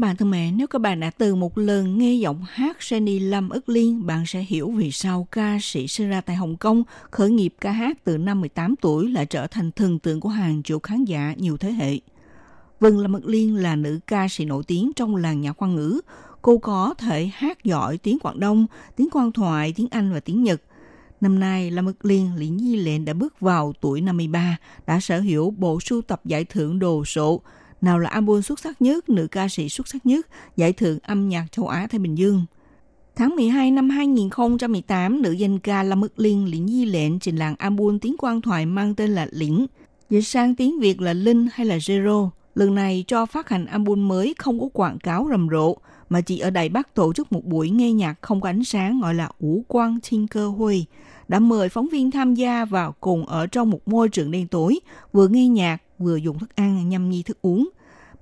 [0.00, 3.30] Các bạn thân mến, nếu các bạn đã từng một lần nghe giọng hát Jenny
[3.30, 6.82] Lâm ức liên, bạn sẽ hiểu vì sao ca sĩ sinh ra tại Hồng Kông,
[7.10, 10.62] khởi nghiệp ca hát từ năm 18 tuổi lại trở thành thần tượng của hàng
[10.62, 11.98] triệu khán giả nhiều thế hệ.
[12.80, 16.00] Vân Lâm ức liên là nữ ca sĩ nổi tiếng trong làng nhạc khoan ngữ.
[16.42, 20.42] Cô có thể hát giỏi tiếng Quảng Đông, tiếng quan thoại, tiếng Anh và tiếng
[20.42, 20.62] Nhật.
[21.20, 25.20] Năm nay, Lâm Ức Liên, Lý Nhi Lệnh đã bước vào tuổi 53, đã sở
[25.20, 27.42] hữu bộ sưu tập giải thưởng đồ sộ,
[27.80, 30.26] nào là album xuất sắc nhất, nữ ca sĩ xuất sắc nhất,
[30.56, 32.44] giải thưởng âm nhạc châu Á Thái Bình Dương.
[33.16, 37.54] Tháng 12 năm 2018, nữ danh ca Lâm Ức Liên Lĩnh Di Lệnh trình làng
[37.58, 39.66] album tiếng quan thoại mang tên là Lĩnh,
[40.10, 42.28] dịch sang tiếng Việt là Linh hay là Zero.
[42.54, 45.76] Lần này cho phát hành album mới không có quảng cáo rầm rộ,
[46.08, 49.00] mà chỉ ở Đài Bắc tổ chức một buổi nghe nhạc không có ánh sáng
[49.00, 50.84] gọi là Ủ Quang Thiên Cơ Huy,
[51.28, 54.80] đã mời phóng viên tham gia và cùng ở trong một môi trường đen tối,
[55.12, 57.68] vừa nghe nhạc vừa dùng thức ăn nhâm nhi thức uống.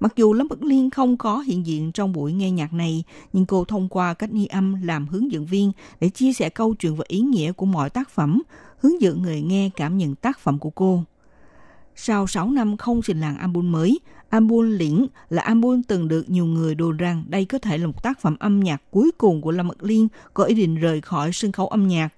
[0.00, 3.46] Mặc dù Lâm Bất Liên không có hiện diện trong buổi nghe nhạc này, nhưng
[3.46, 6.96] cô thông qua cách ni âm làm hướng dẫn viên để chia sẻ câu chuyện
[6.96, 8.42] và ý nghĩa của mọi tác phẩm,
[8.80, 11.02] hướng dẫn người nghe cảm nhận tác phẩm của cô.
[11.96, 16.44] Sau 6 năm không trình làng album mới, album Liễn là album từng được nhiều
[16.44, 19.50] người đồn rằng đây có thể là một tác phẩm âm nhạc cuối cùng của
[19.50, 22.08] Lâm Mật Liên có ý định rời khỏi sân khấu âm nhạc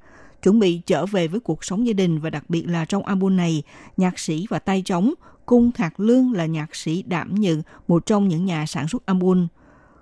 [0.43, 3.37] chuẩn bị trở về với cuộc sống gia đình và đặc biệt là trong album
[3.37, 3.63] này,
[3.97, 5.15] nhạc sĩ và tay trống
[5.51, 9.47] Cung Thạc Lương là nhạc sĩ đảm nhận một trong những nhà sản xuất album.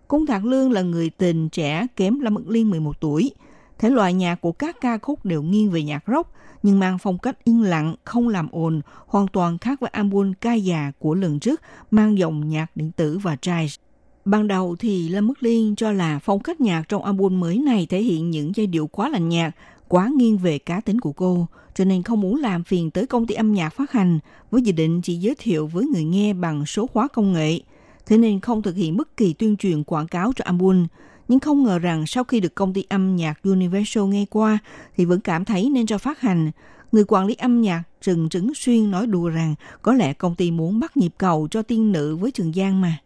[0.09, 3.31] Cung Thạc Lương là người tình trẻ kém Lâm Mật Liên 11 tuổi.
[3.79, 6.33] Thể loại nhạc của các ca khúc đều nghiêng về nhạc rock,
[6.63, 10.55] nhưng mang phong cách yên lặng, không làm ồn, hoàn toàn khác với album ca
[10.55, 13.79] già của lần trước, mang dòng nhạc điện tử và jazz.
[14.25, 17.87] Ban đầu thì Lâm Mức Liên cho là phong cách nhạc trong album mới này
[17.87, 19.55] thể hiện những giai điệu quá lạnh nhạt,
[19.89, 23.27] quá nghiêng về cá tính của cô, cho nên không muốn làm phiền tới công
[23.27, 24.19] ty âm nhạc phát hành,
[24.51, 27.61] với dự định chỉ giới thiệu với người nghe bằng số hóa công nghệ.
[28.07, 30.87] Thế nên không thực hiện bất kỳ tuyên truyền quảng cáo cho album.
[31.29, 34.59] Nhưng không ngờ rằng sau khi được công ty âm nhạc Universal nghe qua
[34.97, 36.51] thì vẫn cảm thấy nên cho phát hành.
[36.93, 40.51] Người quản lý âm nhạc Trần Trứng Xuyên nói đùa rằng có lẽ công ty
[40.51, 42.99] muốn bắt nhịp cầu cho tiên nữ với Trường Giang mà.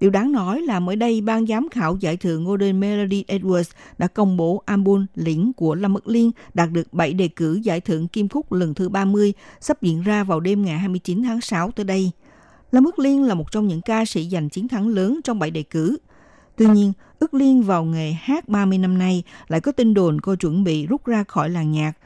[0.00, 4.06] Điều đáng nói là mới đây ban giám khảo giải thưởng Golden Melody Awards đã
[4.06, 8.08] công bố album lĩnh của Lâm Mực Liên đạt được 7 đề cử giải thưởng
[8.08, 11.84] Kim Cúc lần thứ 30 sắp diễn ra vào đêm ngày 29 tháng 6 tới
[11.84, 12.10] đây.
[12.72, 15.50] Lâm Ước Liên là một trong những ca sĩ giành chiến thắng lớn trong 7
[15.50, 15.96] đề cử.
[16.56, 20.36] Tuy nhiên, ước Liên vào nghề hát 30 năm nay lại có tin đồn cô
[20.36, 21.92] chuẩn bị rút ra khỏi làng nhạc–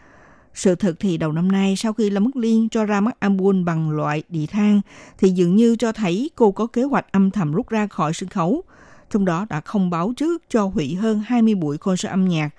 [0.61, 3.64] sự thật thì đầu năm nay sau khi Lâm Mức Liên cho ra mắt album
[3.64, 4.80] bằng loại đi thang
[5.18, 8.28] thì dường như cho thấy cô có kế hoạch âm thầm rút ra khỏi sân
[8.28, 8.62] khấu.
[9.11, 12.50] Trong đó đã không báo trước cho hủy hơn 20 buổi concert âm nhạc.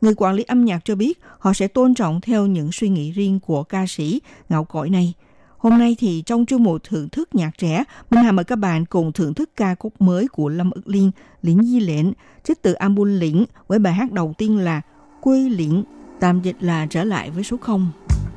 [0.00, 3.12] Người quản lý âm nhạc cho biết họ sẽ tôn trọng theo những suy nghĩ
[3.12, 5.14] riêng của ca sĩ ngạo cõi này.
[5.58, 8.86] Hôm nay thì trong chương mục thưởng thức nhạc trẻ, Minh Hà mời các bạn
[8.86, 11.10] cùng thưởng thức ca khúc mới của Lâm Ước Liên,
[11.42, 12.06] Liễn Di Lệnh,
[12.44, 14.80] trích từ album Liễn với bài hát đầu tiên là
[15.20, 15.82] Quê Liễn
[16.20, 18.27] Tạm dịch là trở lại với số 0.「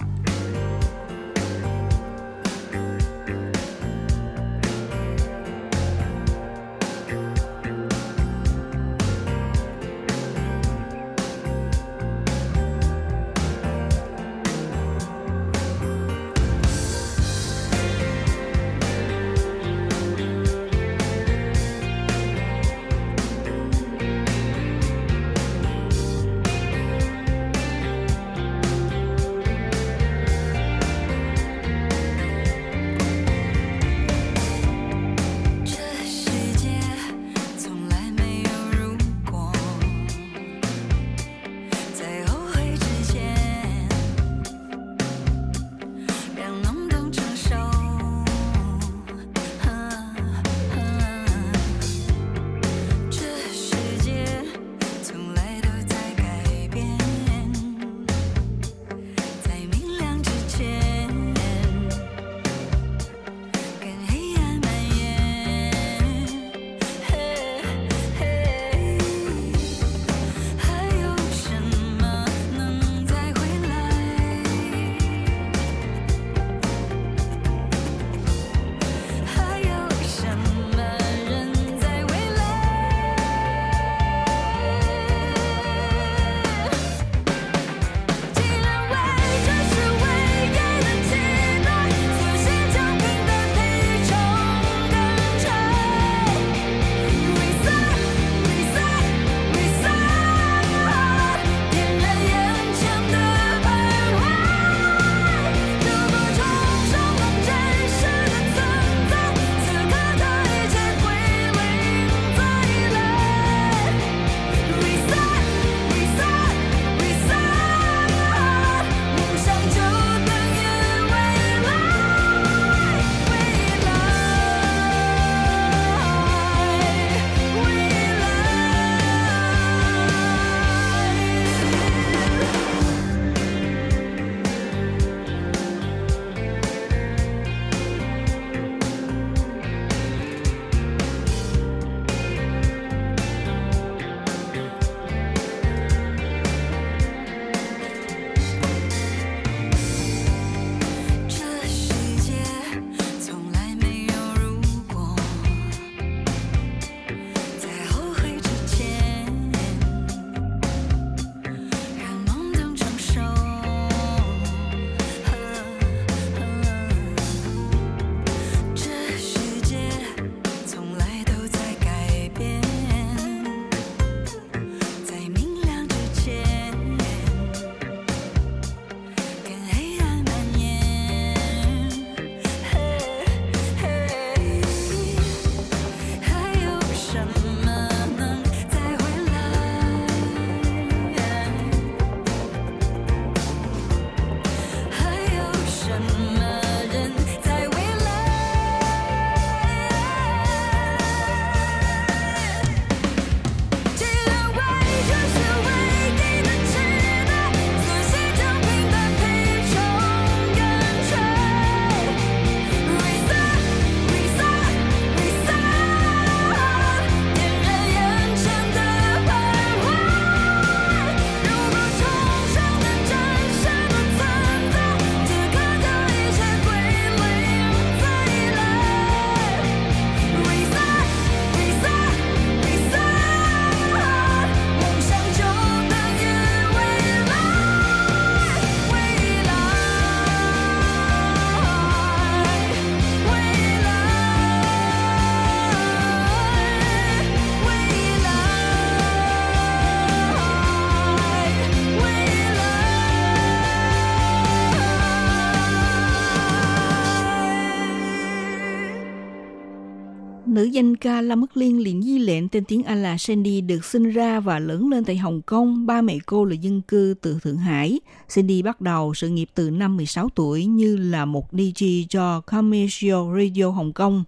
[260.82, 264.10] danh ca La Mức Liên liền di lệnh tên tiếng Anh là Sandy được sinh
[264.10, 265.86] ra và lớn lên tại Hồng Kông.
[265.86, 268.00] Ba mẹ cô là dân cư từ Thượng Hải.
[268.30, 273.20] Sandy bắt đầu sự nghiệp từ năm 16 tuổi như là một DJ cho Commercial
[273.38, 274.24] Radio Hồng Kông.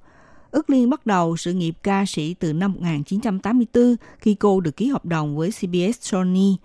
[0.52, 4.88] Ước Liên bắt đầu sự nghiệp ca sĩ từ năm 1984 khi cô được ký
[4.88, 6.56] hợp đồng với CBS Sony.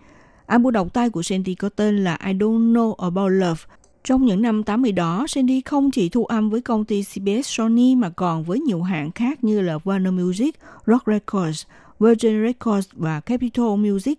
[0.46, 3.60] Album đầu tay của Sandy có tên là I Don't Know About Love
[4.08, 7.94] trong những năm 80 đó, Sandy không chỉ thu âm với công ty CBS Sony
[7.94, 10.54] mà còn với nhiều hãng khác như là Warner Music,
[10.86, 11.66] Rock Records,
[12.00, 14.18] Virgin Records và Capitol Music.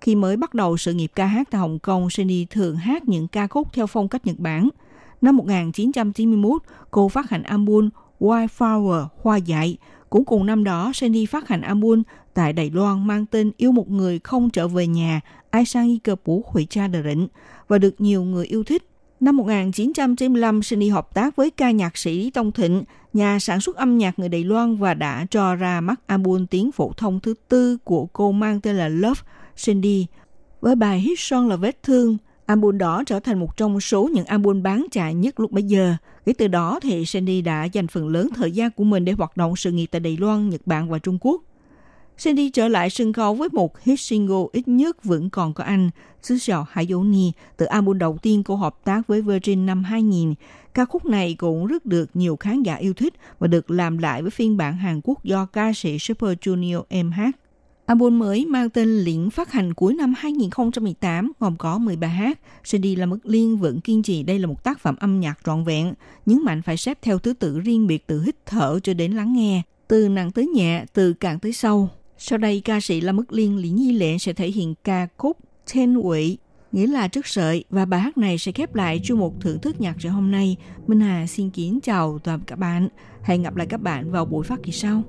[0.00, 3.28] Khi mới bắt đầu sự nghiệp ca hát tại Hồng Kông, Sandy thường hát những
[3.28, 4.68] ca khúc theo phong cách Nhật Bản.
[5.20, 7.88] Năm 1991, cô phát hành album
[8.20, 9.76] Wildflower, Hoa dại.
[10.10, 12.02] Cũng cùng năm đó, Sandy phát hành album
[12.34, 15.20] tại Đài Loan mang tên Yêu một người không trở về nhà,
[15.50, 17.28] ai sang y cơ bú hủy cha đời rịnh
[17.68, 18.82] và được nhiều người yêu thích.
[19.24, 23.98] Năm 1995, Sunny hợp tác với ca nhạc sĩ Tông Thịnh, nhà sản xuất âm
[23.98, 27.76] nhạc người Đài Loan và đã cho ra mắt album tiếng phổ thông thứ tư
[27.84, 29.20] của cô mang tên là Love
[29.64, 30.06] Cindy.
[30.60, 32.16] Với bài hit son là Vết Thương,
[32.46, 35.94] album đó trở thành một trong số những album bán chạy nhất lúc bấy giờ.
[36.26, 39.36] Kể từ đó thì Cindy đã dành phần lớn thời gian của mình để hoạt
[39.36, 41.42] động sự nghiệp tại Đài Loan, Nhật Bản và Trung Quốc.
[42.18, 45.90] Cindy trở lại sân khấu với một hit single ít nhất vẫn còn có anh,
[46.22, 50.34] xứ sở Hải Ni, từ album đầu tiên cô hợp tác với Virgin năm 2000.
[50.74, 54.22] Ca khúc này cũng rất được nhiều khán giả yêu thích và được làm lại
[54.22, 57.36] với phiên bản Hàn Quốc do ca sĩ Super Junior em hát.
[57.86, 62.38] Album mới mang tên Liễn phát hành cuối năm 2018 gồm có 13 hát.
[62.70, 65.64] Cindy là mức liên vẫn kiên trì đây là một tác phẩm âm nhạc trọn
[65.64, 65.94] vẹn,
[66.26, 69.32] nhấn mạnh phải xếp theo thứ tự riêng biệt từ hít thở cho đến lắng
[69.32, 71.88] nghe, từ nặng tới nhẹ, từ cạn tới sâu.
[72.18, 75.38] Sau đây, ca sĩ La Mức Liên Lý Nhi Lệ sẽ thể hiện ca khúc
[75.74, 76.38] Ten Quỷ,
[76.72, 79.80] nghĩa là trước sợi và bài hát này sẽ khép lại chương mục thưởng thức
[79.80, 80.56] nhạc truyện hôm nay.
[80.86, 82.88] Minh Hà xin kính chào toàn các bạn.
[83.22, 85.02] Hẹn gặp lại các bạn vào buổi phát kỳ sau.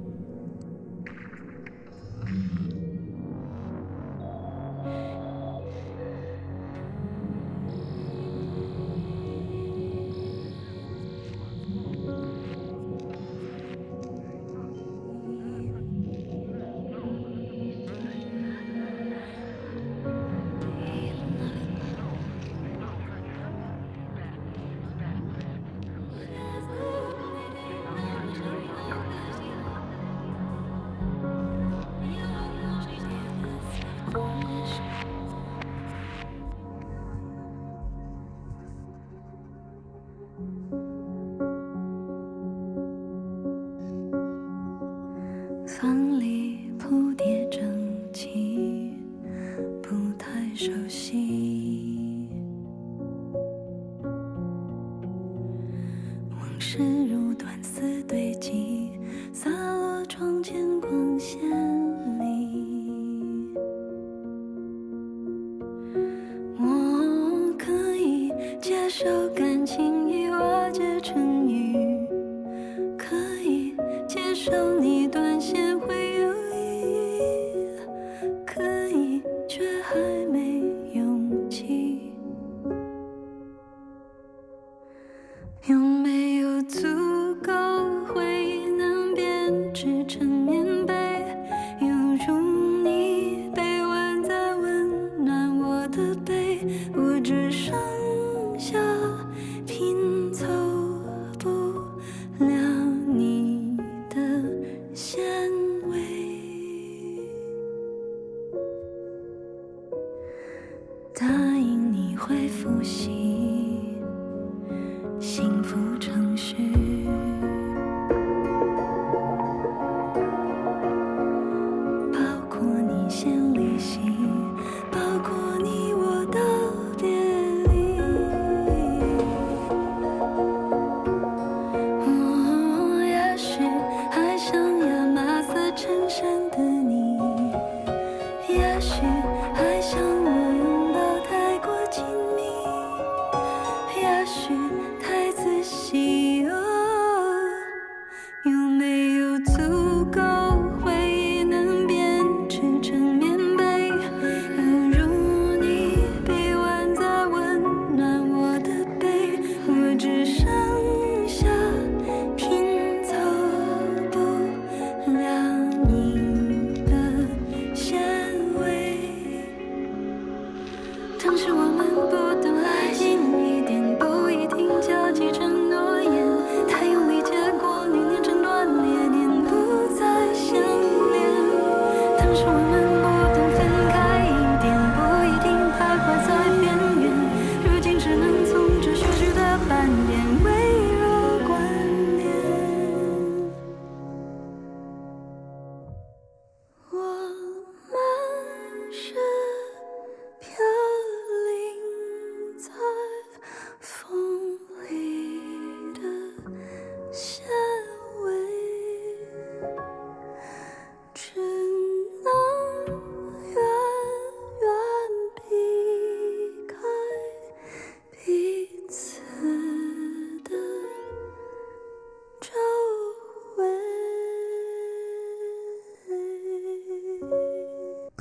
[34.16, 34.45] Thank you.